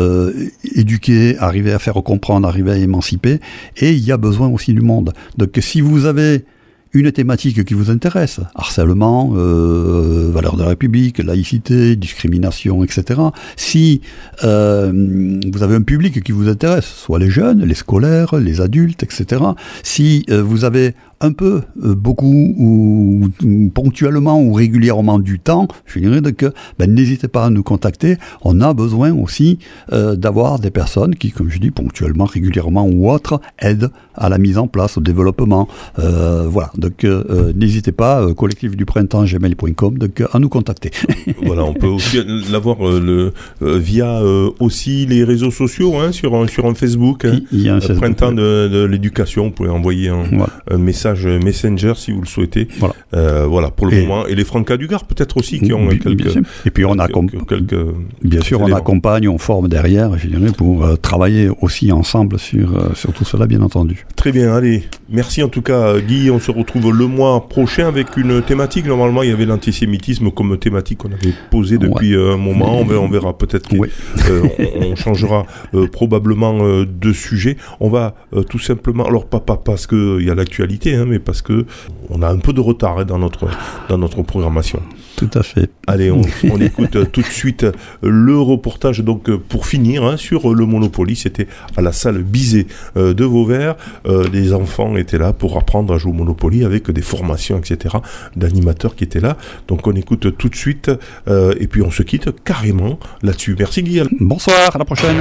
[0.75, 3.39] éduquer, arriver à faire comprendre, arriver à émanciper,
[3.78, 5.13] et il y a besoin aussi du monde.
[5.38, 6.45] Donc, si vous avez
[6.93, 13.21] une thématique qui vous intéresse, harcèlement, euh, valeurs de la République, laïcité, discrimination, etc.
[13.55, 14.01] Si
[14.43, 19.03] euh, vous avez un public qui vous intéresse, soit les jeunes, les scolaires, les adultes,
[19.03, 19.41] etc.
[19.83, 25.68] Si euh, vous avez un peu, euh, beaucoup, ou, ou, ponctuellement ou régulièrement du temps,
[25.86, 28.18] je dirais que ben, n'hésitez pas à nous contacter.
[28.43, 29.59] On a besoin aussi
[29.91, 34.38] euh, d'avoir des personnes qui, comme je dis, ponctuellement, régulièrement ou autre, aident à la
[34.38, 35.68] mise en place, au développement.
[35.99, 40.91] Euh, voilà, donc euh, n'hésitez pas, euh, collectif du printemps gmail.com, donc à nous contacter.
[41.43, 42.18] voilà, on peut aussi
[42.51, 44.22] l'avoir le, via
[44.59, 47.26] aussi les réseaux sociaux, hein, sur, un, sur un Facebook.
[47.26, 50.49] Hein, il y a un Facebook, printemps de, de l'éducation, vous pouvez envoyer un, voilà.
[50.70, 52.68] un message Messenger si vous le souhaitez.
[52.80, 54.28] Voilà, euh, voilà pour le et moment.
[54.28, 56.34] Et les Francas du Gard peut-être aussi qui ont bien, quelques.
[56.34, 57.41] Bien et puis on accompagne.
[57.47, 57.86] Quelques,
[58.24, 62.78] bien sûr, on accompagne, on forme derrière, je dirais, pour euh, travailler aussi ensemble sur,
[62.78, 64.05] euh, sur tout cela, bien entendu.
[64.16, 64.84] Très bien, allez.
[65.10, 66.30] Merci en tout cas, Guy.
[66.30, 68.86] On se retrouve le mois prochain avec une thématique.
[68.86, 72.34] Normalement, il y avait l'antisémitisme comme thématique qu'on avait posée depuis ouais.
[72.34, 72.80] un moment.
[72.80, 73.89] On verra, on verra peut-être qu'on ouais.
[74.30, 77.58] on, on, changera euh, probablement euh, de sujet.
[77.80, 81.19] On va euh, tout simplement, alors pas, pas parce qu'il y a l'actualité, hein, mais
[81.19, 81.65] parce que
[82.09, 83.47] on a un peu de retard hein, dans notre
[83.89, 84.81] dans notre programmation.
[85.17, 85.71] Tout à fait.
[85.87, 86.21] Allez, on,
[86.51, 87.65] on écoute tout de suite
[88.03, 88.99] le reportage.
[88.99, 93.75] Donc, pour finir, hein, sur le Monopoly, c'était à la salle Bizet euh, de Vauvert.
[94.05, 97.95] Euh, les enfants étaient là pour apprendre à jouer au Monopoly avec des formations, etc.,
[98.35, 99.37] d'animateurs qui étaient là.
[99.67, 100.91] Donc, on écoute tout de suite
[101.27, 103.55] euh, et puis on se quitte carrément là-dessus.
[103.57, 104.09] Merci Guillaume.
[104.19, 105.17] Bonsoir, à la prochaine.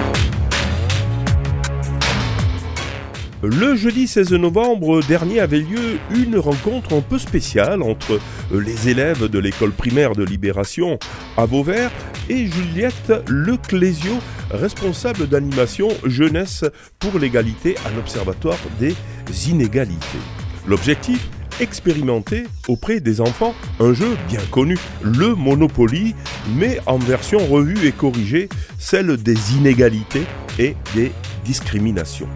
[3.42, 8.18] Le jeudi 16 novembre dernier avait lieu une rencontre un peu spéciale entre
[8.50, 10.98] les élèves de l'école primaire de Libération
[11.36, 11.90] à Vauvert
[12.30, 14.14] et Juliette Leclésio,
[14.50, 16.64] responsable d'animation jeunesse
[16.98, 18.94] pour l'égalité à l'Observatoire des
[19.48, 20.18] inégalités.
[20.66, 21.28] L'objectif
[21.60, 26.14] expérimenter auprès des enfants un jeu bien connu, le Monopoly,
[26.54, 30.24] mais en version revue et corrigée, celle des inégalités
[30.58, 31.12] et des
[31.44, 32.28] discriminations.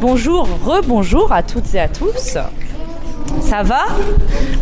[0.00, 2.36] Bonjour, rebonjour à toutes et à tous.
[3.40, 3.84] Ça va?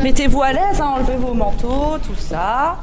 [0.03, 2.77] Mettez-vous à l'aise, hein, enlevez vos manteaux, tout ça.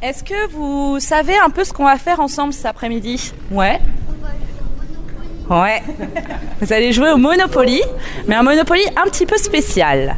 [0.00, 3.32] Est-ce que vous savez un peu ce qu'on va faire ensemble cet après-midi?
[3.50, 3.80] Ouais
[5.50, 5.82] Ouais.
[6.60, 7.82] Vous allez jouer au Monopoly,
[8.26, 10.16] mais un Monopoly un petit peu spécial.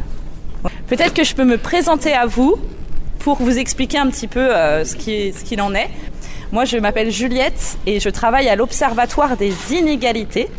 [0.87, 2.55] Peut-être que je peux me présenter à vous
[3.19, 5.89] pour vous expliquer un petit peu euh, ce qu'il ce qu'il en est.
[6.51, 10.49] Moi, je m'appelle Juliette et je travaille à l'Observatoire des inégalités.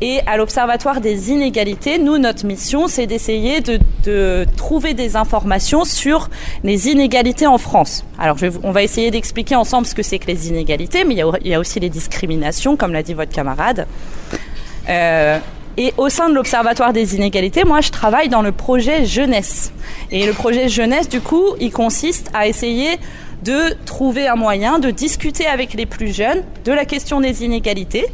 [0.00, 6.30] Et à l'Observatoire des inégalités, nous, notre mission, c'est d'essayer de, trouver des informations sur
[6.62, 8.04] les inégalités en France.
[8.18, 11.22] Alors, on va essayer d'expliquer ensemble ce que c'est que les inégalités, mais il y
[11.22, 13.86] a, il y a aussi les discriminations, comme l'a dit votre camarade.
[14.88, 15.38] Euh,
[15.76, 19.72] et au sein de l'Observatoire des inégalités, moi, je travaille dans le projet jeunesse.
[20.10, 22.98] Et le projet jeunesse, du coup, il consiste à essayer
[23.42, 28.06] de trouver un moyen de discuter avec les plus jeunes de la question des inégalités.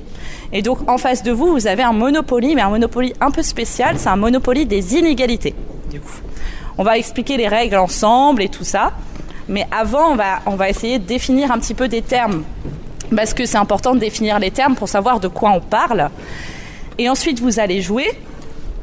[0.53, 3.43] Et donc, en face de vous, vous avez un monopoly, mais un monopoly un peu
[3.43, 5.55] spécial, c'est un monopoly des inégalités.
[5.91, 6.21] Du coup,
[6.79, 8.93] on va expliquer les règles ensemble et tout ça.
[9.49, 12.45] Mais avant, on va, on va essayer de définir un petit peu des termes.
[13.15, 16.11] Parce que c'est important de définir les termes pour savoir de quoi on parle.
[16.99, 18.11] Et ensuite, vous allez jouer.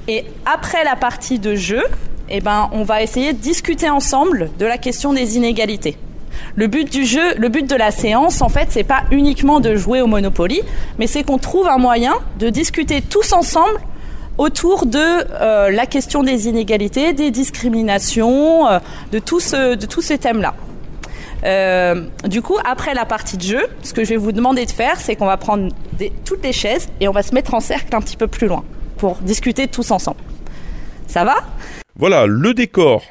[0.08, 1.84] Et après la partie de jeu,
[2.30, 5.98] eh ben, on va essayer de discuter ensemble de la question des inégalités.
[6.56, 9.76] Le but du jeu, le but de la séance, en fait, c'est pas uniquement de
[9.76, 10.62] jouer au Monopoly,
[11.00, 13.80] mais c'est qu'on trouve un moyen de discuter tous ensemble
[14.38, 18.80] autour de euh, la question des inégalités, des discriminations, euh,
[19.12, 20.56] de, tous ces thèmes-là.
[21.44, 24.72] Euh, du coup, après la partie de jeu, ce que je vais vous demander de
[24.72, 25.74] faire, c'est qu'on va prendre
[26.26, 28.64] toutes les chaises et on va se mettre en cercle un petit peu plus loin
[28.98, 30.20] pour discuter tous ensemble.
[31.08, 31.36] Ça va?
[31.96, 33.04] Voilà, le décor,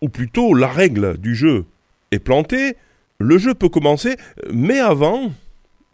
[0.00, 1.66] ou plutôt la règle du jeu,
[2.12, 2.76] est plantée.
[3.18, 4.16] Le jeu peut commencer,
[4.52, 5.30] mais avant,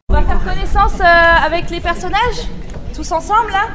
[0.08, 2.48] On va faire connaissance euh, avec les personnages
[2.94, 3.68] Tous ensemble là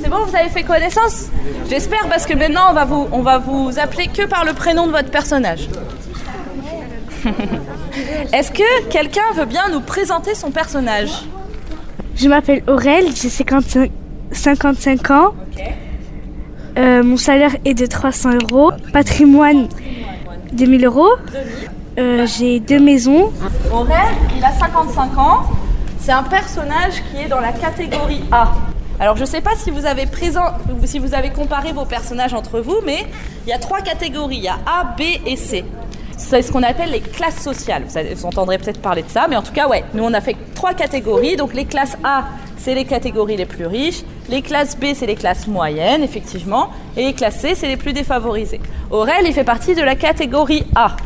[0.00, 1.28] C'est bon, vous avez fait connaissance?
[1.68, 4.86] J'espère parce que maintenant on va, vous, on va vous appeler que par le prénom
[4.86, 5.68] de votre personnage.
[8.32, 11.10] Est-ce que quelqu'un veut bien nous présenter son personnage?
[12.16, 13.90] Je m'appelle Aurel, j'ai 55,
[14.30, 15.34] 55 ans.
[16.76, 18.72] Euh, mon salaire est de 300 euros.
[18.92, 19.68] Patrimoine,
[20.54, 21.10] 2000 euros.
[21.98, 23.32] Euh, j'ai deux maisons.
[23.72, 25.42] Aurel, il a 55 ans.
[25.98, 28.52] C'est un personnage qui est dans la catégorie A.
[29.00, 30.44] Alors je ne sais pas si vous avez présent,
[30.84, 33.06] si vous avez comparé vos personnages entre vous, mais
[33.46, 34.36] il y a trois catégories.
[34.36, 35.64] Il y a A, B et C.
[36.16, 37.84] C'est ce qu'on appelle les classes sociales.
[38.14, 39.84] Vous, entendrez peut-être parler de ça, mais en tout cas, ouais.
[39.94, 41.36] Nous, on a fait trois catégories.
[41.36, 42.24] Donc les classes A,
[42.56, 44.02] c'est les catégories les plus riches.
[44.28, 46.70] Les classes B, c'est les classes moyennes, effectivement.
[46.96, 48.60] Et les classes C, c'est les plus défavorisées.
[48.90, 50.96] Aurel, il fait partie de la catégorie A.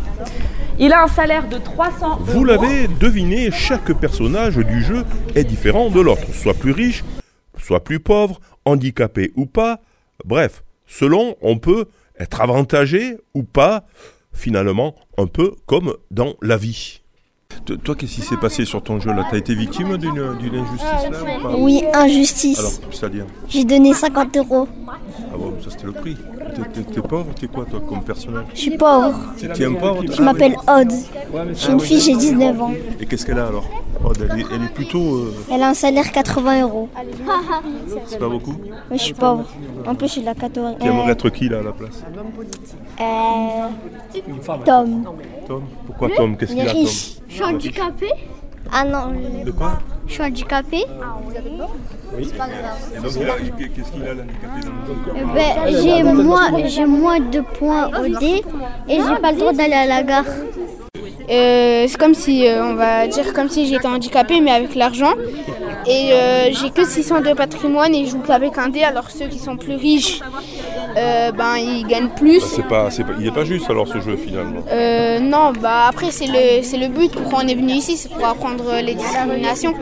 [0.80, 5.04] Il a un salaire de 300 vous l'avez deviné, chaque personnage du jeu
[5.34, 7.02] est différent de l'autre, soit plus riche,
[7.58, 9.80] soit plus pauvre, handicapé ou pas.
[10.24, 11.86] Bref, selon, on peut
[12.20, 13.86] être avantagé ou pas,
[14.38, 16.97] finalement, un peu comme dans la vie.
[17.84, 19.24] Toi, qu'est-ce qui s'est passé sur ton jeu là?
[19.30, 21.54] T'as été victime d'une injustice là ou pas?
[21.56, 22.58] Oui, injustice.
[22.58, 24.68] Alors, c'est-à-dire J'ai donné 50 euros.
[24.86, 26.16] Ah bon, ça c'était le prix.
[26.94, 28.44] T'es- pauvre T'es quoi toi comme personnage?
[28.54, 29.18] Je suis pauvre.
[29.38, 30.92] Tu es un pauvre Je m'appelle Aude.
[31.50, 32.72] Je suis une fille, j'ai 19 ans.
[33.00, 33.66] Et qu'est-ce qu'elle a alors?
[34.04, 35.16] Oh, elle, est, elle est plutôt...
[35.16, 36.88] euh, Elle a un salaire 80 euros.
[38.06, 38.54] c'est pas beaucoup?
[38.90, 39.44] Mais je suis pauvre.
[39.86, 40.74] En plus, je suis de la catégorie.
[40.80, 42.02] Tu aimerais être qui là à la place?
[43.00, 43.68] Euh,
[44.64, 45.04] Tom.
[45.46, 45.62] Tom?
[45.86, 46.36] Pourquoi Tom?
[46.36, 46.86] Qu'est-ce Il est qu'il a Tom
[47.44, 48.12] suis handicapée
[48.72, 49.12] Ah non.
[49.44, 50.84] De quoi Je suis handicapée.
[52.16, 52.32] Oui.
[52.36, 52.78] pas grave.
[52.96, 57.20] Et donc, là, qu'est-ce qu'il a l'handicapé dans le Eh ben, j'ai moins, j'ai moins
[57.20, 58.42] de points au dé
[58.88, 60.24] et j'ai pas le droit d'aller à la gare.
[61.30, 65.14] Euh, c'est comme si, euh, on va dire, comme si j'étais handicapée, mais avec l'argent.
[65.86, 69.26] Et euh, j'ai que 600 de patrimoine et je joue qu'avec un dé, alors ceux
[69.26, 70.20] qui sont plus riches,
[70.96, 72.40] euh, ben, ils gagnent plus.
[72.40, 74.60] C'est pas, c'est pas, il est pas juste alors ce jeu finalement.
[74.70, 78.10] Euh, non, bah après c'est le, c'est le but pourquoi on est venu ici, c'est
[78.10, 79.72] pour apprendre les discriminations,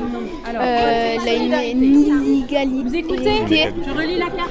[0.55, 3.73] euh, la inégalité.
[3.87, 4.51] Je relis la carte.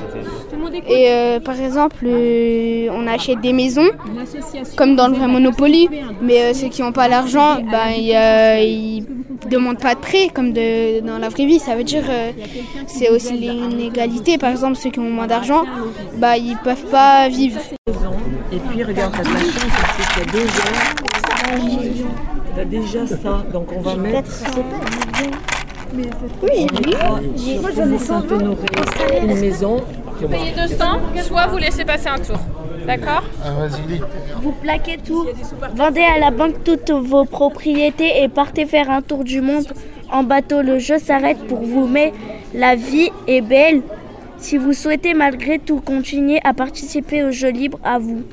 [0.49, 0.89] Tout le monde écoute.
[0.89, 3.89] Et euh, par exemple, euh, on achète des maisons,
[4.75, 5.89] comme dans le vrai Monopoly,
[6.21, 9.05] mais euh, ceux qui n'ont pas l'argent, ben, ils, euh, ils
[9.41, 11.59] qui demandent pas de prêt, comme de, dans la vraie vie.
[11.59, 12.31] Ça veut dire euh,
[12.87, 14.37] c'est aussi l'inégalité.
[14.37, 15.63] Par exemple, ceux qui ont moins d'argent,
[16.17, 17.59] bah, ils peuvent pas vivre.
[18.51, 20.95] Et puis regarde, t'as de la chance parce qu'il y a deux heures.
[22.55, 24.31] T'as déjà ça, donc on va mettre.
[26.41, 26.67] Oui,
[27.61, 27.99] Moi j'en ai
[29.21, 29.81] une maison.
[30.19, 30.85] Vous payez 200,
[31.23, 32.39] soit vous laissez passer un tour.
[32.85, 33.23] D'accord
[34.41, 35.25] Vous plaquez tout,
[35.73, 39.65] vendez à la banque toutes vos propriétés et partez faire un tour du monde
[40.11, 40.61] en bateau.
[40.61, 42.13] Le jeu s'arrête pour vous, mais
[42.53, 43.81] la vie est belle.
[44.37, 48.23] Si vous souhaitez malgré tout continuer à participer au jeu libre, à vous.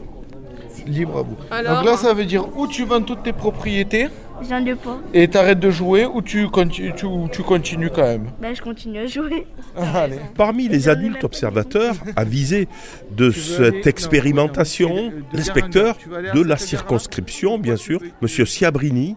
[0.86, 1.36] Libre à vous.
[1.50, 4.08] Alors Donc là, ça veut dire où tu vends toutes tes propriétés
[4.48, 5.00] J'en ai pas.
[5.14, 8.26] et t'arrêtes de jouer ou tu, conti- tu, ou tu continues quand même?
[8.40, 9.46] Ben, je continue à jouer.
[9.76, 10.16] Allez.
[10.36, 12.68] Parmi les adultes observateurs avisés
[13.16, 15.96] de cette expérimentation, l'inspecteur
[16.34, 18.28] de la circonscription, bien sûr, M.
[18.46, 19.16] Siabrini,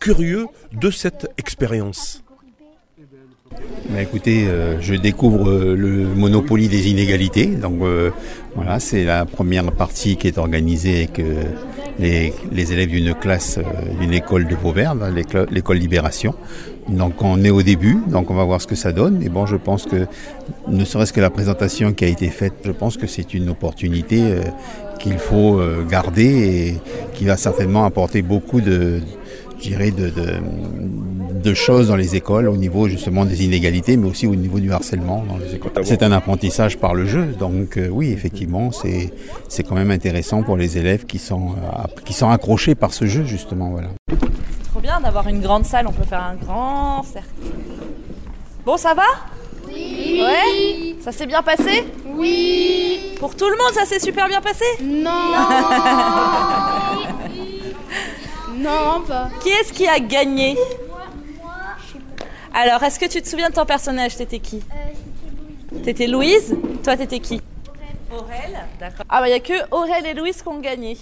[0.00, 2.22] curieux de cette expérience.
[3.90, 7.46] Bah, écoutez, euh, je découvre euh, le Monopoly des inégalités.
[7.46, 8.10] Donc euh,
[8.54, 11.42] voilà, c'est la première partie qui est organisée avec euh,
[11.98, 13.62] les, élèves d'une classe, euh,
[14.00, 14.56] d'une école de
[15.14, 16.34] l'école l'école Libération.
[16.88, 19.22] Donc on est au début, donc on va voir ce que ça donne.
[19.22, 20.06] Et bon, je pense que
[20.68, 24.20] ne serait-ce que la présentation qui a été faite, je pense que c'est une opportunité
[24.22, 24.42] euh,
[24.98, 26.80] qu'il faut euh, garder et
[27.14, 29.00] qui va certainement apporter beaucoup de,
[29.58, 30.34] je dirais, de, de,
[31.42, 34.72] de choses dans les écoles au niveau justement des inégalités, mais aussi au niveau du
[34.72, 35.72] harcèlement dans les écoles.
[35.84, 39.12] C'est un apprentissage par le jeu, donc euh, oui, effectivement, c'est
[39.48, 43.06] c'est quand même intéressant pour les élèves qui sont euh, qui sont accrochés par ce
[43.06, 43.88] jeu justement, voilà.
[44.08, 47.28] C'est trop bien d'avoir une grande salle, on peut faire un grand cercle.
[48.64, 49.02] Bon, ça va?
[49.66, 50.20] Oui.
[50.22, 50.94] Ouais?
[51.00, 51.84] Ça s'est bien passé?
[52.16, 52.98] Oui.
[53.18, 54.64] Pour tout le monde, ça s'est super bien passé?
[54.82, 55.10] Non.
[58.58, 59.30] non, pas.
[59.42, 60.56] Qui est-ce qui a gagné
[62.54, 64.16] Alors, est-ce que tu te souviens de ton personnage?
[64.16, 64.62] T'étais qui?
[65.84, 66.54] T'étais Louise?
[66.82, 67.40] Toi, t'étais qui?
[68.10, 68.58] Aurel.
[68.80, 69.04] D'accord.
[69.08, 70.96] Ah, bah, il n'y a que Aurel et Louise qui ont gagné.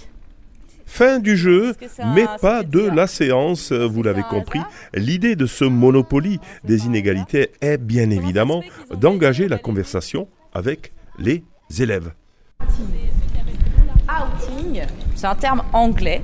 [0.85, 4.61] Fin du jeu, un- mais pas de la séance, vous l'avez compris.
[4.93, 11.43] L'idée de ce monopoly des inégalités est bien évidemment d'engager la conversation avec les
[11.79, 12.11] élèves.
[14.09, 14.81] Outing,
[15.15, 16.21] c'est un terme anglais,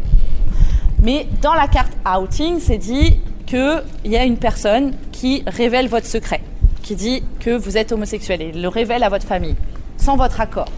[1.03, 6.07] mais dans la carte outing, c'est dit qu'il y a une personne qui révèle votre
[6.07, 6.41] secret,
[6.81, 9.55] qui dit que vous êtes homosexuel et le révèle à votre famille,
[9.97, 10.69] sans votre accord.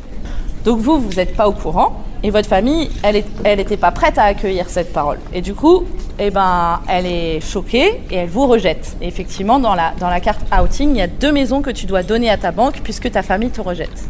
[0.66, 3.24] Donc vous, vous n'êtes pas au courant, et votre famille, elle
[3.58, 5.20] n'était pas prête à accueillir cette parole.
[5.32, 5.84] Et du coup,
[6.18, 8.98] eh ben, elle est choquée et elle vous rejette.
[9.00, 11.86] Et effectivement, dans la, dans la carte outing, il y a deux maisons que tu
[11.86, 14.06] dois donner à ta banque puisque ta famille te rejette.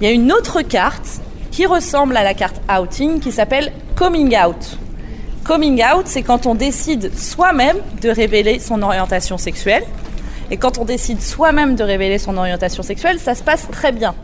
[0.00, 4.34] Il y a une autre carte qui ressemble à la carte outing qui s'appelle coming
[4.36, 4.78] out.
[5.44, 9.84] Coming out, c'est quand on décide soi-même de révéler son orientation sexuelle.
[10.50, 14.14] Et quand on décide soi-même de révéler son orientation sexuelle, ça se passe très bien.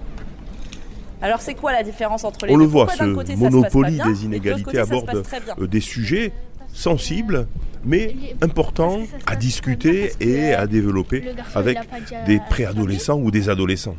[1.20, 2.64] Alors c'est quoi la différence entre les On deux?
[2.64, 5.24] le voit, Pourquoi ce côté, des inégalités aborde
[5.60, 6.32] euh, des sujets
[6.72, 7.46] sensibles,
[7.84, 11.78] mais importants à discuter et à développer avec
[12.26, 13.96] des préadolescents ou des adolescents.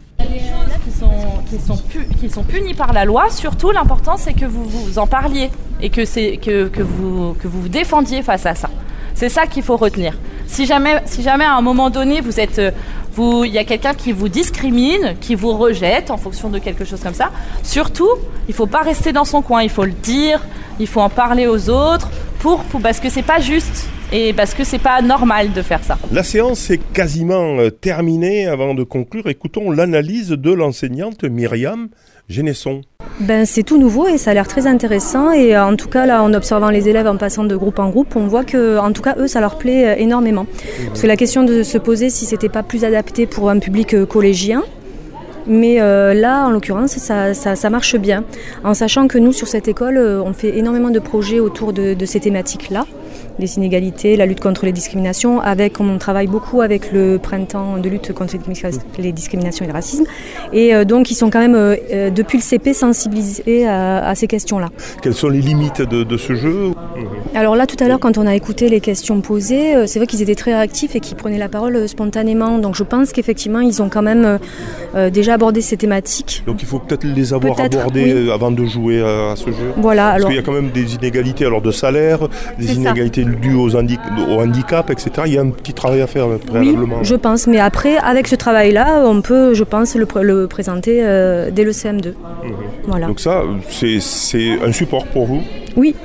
[0.86, 1.10] qui sont,
[1.50, 3.30] qui, sont pu- qui sont punies par la loi.
[3.30, 5.50] Surtout, l'important, c'est que vous vous en parliez
[5.82, 8.70] et que, c'est, que, que, vous, que vous vous défendiez face à ça.
[9.16, 10.18] C'est ça qu'il faut retenir.
[10.48, 12.72] Si jamais, si jamais à un moment donné, vous êtes, euh,
[13.14, 16.86] vous, il y a quelqu'un qui vous discrimine, qui vous rejette en fonction de quelque
[16.86, 17.32] chose comme ça,
[17.64, 18.10] surtout,
[18.48, 19.64] il faut pas rester dans son coin.
[19.64, 20.46] Il faut le dire,
[20.80, 22.10] il faut en parler aux autres,
[22.82, 25.98] parce que c'est pas juste et parce que c'est pas normal de faire ça.
[26.12, 28.48] La séance est quasiment euh, terminée.
[28.48, 31.90] Avant de conclure, écoutons l'analyse de l'enseignante Myriam
[32.30, 32.82] Génesson.
[33.22, 35.32] Ben, c'est tout nouveau et ça a l'air très intéressant.
[35.32, 37.90] Et euh, en tout cas, là, en observant les élèves en passant de groupe en
[37.90, 40.46] groupe, on voit que, en tout cas, eux, ça leur plaît euh, énormément.
[40.88, 43.94] Parce que la question de se poser si c'était pas plus adapté pour un public
[43.94, 44.64] euh, collégien.
[45.48, 48.24] Mais euh, là, en l'occurrence, ça, ça- ça marche bien.
[48.64, 52.06] En sachant que nous, sur cette école, on fait énormément de projets autour de, de
[52.06, 52.86] ces thématiques-là,
[53.40, 55.40] les inégalités, la lutte contre les discriminations.
[55.42, 58.36] Avec, on travaille beaucoup avec le printemps de lutte contre
[58.98, 60.04] les discriminations- et le racisme.
[60.54, 64.16] Et euh, donc, ils sont quand même, euh, euh, depuis le CP, sensibilisés à, à
[64.16, 64.70] ces questions-là.
[65.02, 66.72] Quelles sont les limites de, de ce jeu
[67.36, 70.22] Alors là, tout à l'heure, quand on a écouté les questions posées, c'est vrai qu'ils
[70.22, 72.58] étaient très réactifs et qu'ils prenaient la parole spontanément.
[72.58, 74.40] Donc je pense qu'effectivement, ils ont quand même
[74.96, 76.44] euh, déjà abordé ces thématiques.
[76.46, 78.32] Donc il faut peut-être les avoir Peut-être, abordées oui.
[78.32, 79.72] avant de jouer à, à ce jeu.
[79.78, 82.20] Voilà, Parce alors- qu'il y a quand même des inégalités alors de salaire,
[82.58, 85.10] des inégalités dues aux au handicap, etc.
[85.26, 87.04] Il y a un petit travail à faire euh, Oui, préalablement.
[87.04, 87.48] je pense.
[87.48, 91.64] Mais après, avec ce travail-là, on peut, je pense, le, pr- le présenter euh, dès
[91.64, 92.08] le CM2.
[92.10, 92.14] Mhm.
[92.88, 93.08] Voilà.
[93.08, 94.00] Donc ça, c'est
[94.66, 95.42] un support pour vous?
[95.76, 95.96] Oui,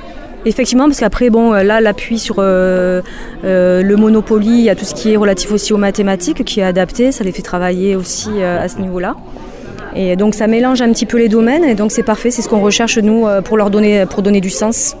[0.47, 3.01] Effectivement, parce qu'après, bon, là, l'appui sur euh,
[3.45, 6.59] euh, le Monopoly, il y a tout ce qui est relatif aussi aux mathématiques qui
[6.59, 9.15] est adapté, ça les fait travailler aussi euh, à ce niveau-là.
[9.95, 12.49] Et donc ça mélange un petit peu les domaines, et donc c'est parfait, c'est ce
[12.49, 14.95] qu'on recherche nous euh, pour leur donner, pour donner du sens.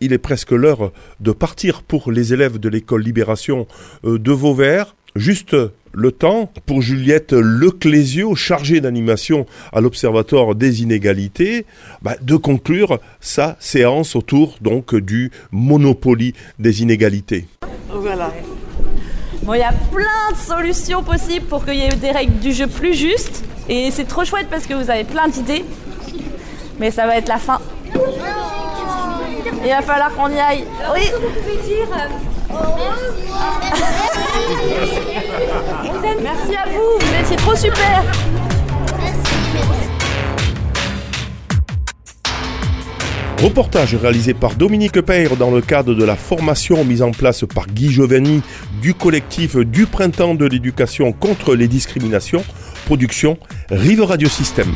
[0.00, 3.66] Il est presque l'heure de partir pour les élèves de l'école Libération
[4.04, 4.94] euh, de Vauvert.
[5.16, 5.56] Juste
[5.92, 11.66] le temps pour Juliette Leclésio, chargée d'animation à l'Observatoire des inégalités,
[12.02, 17.48] bah, de conclure sa séance autour donc du Monopoly des inégalités.
[17.90, 18.32] Voilà.
[19.42, 22.52] Bon, il y a plein de solutions possibles pour qu'il y ait des règles du
[22.52, 23.44] jeu plus justes.
[23.68, 25.64] Et c'est trop chouette parce que vous avez plein d'idées.
[26.78, 27.60] Mais ça va être la fin.
[29.64, 30.64] Il va falloir qu'on y aille.
[30.94, 31.10] Oui.
[36.22, 38.02] Merci à vous, vous étiez trop super.
[43.42, 47.68] Reportage réalisé par Dominique Peyre dans le cadre de la formation mise en place par
[47.68, 48.42] Guy Giovanni
[48.82, 52.42] du collectif du printemps de l'éducation contre les discriminations,
[52.86, 53.38] production
[53.70, 54.74] Rive Radio Système.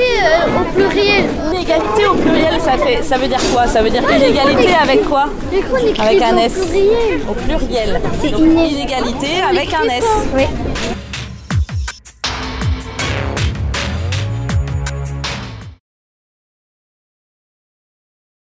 [0.00, 1.24] Euh, au pluriel.
[1.52, 3.66] Inégalité au pluriel, ça, fait, ça veut dire quoi?
[3.66, 5.26] Ça veut dire inégalité avec quoi?
[5.98, 6.52] Avec un au S.
[6.52, 7.20] pluriel.
[7.28, 8.00] Au pluriel.
[8.20, 10.04] C'est Donc, iné- inégalité avec un S.
[10.34, 10.44] Oui.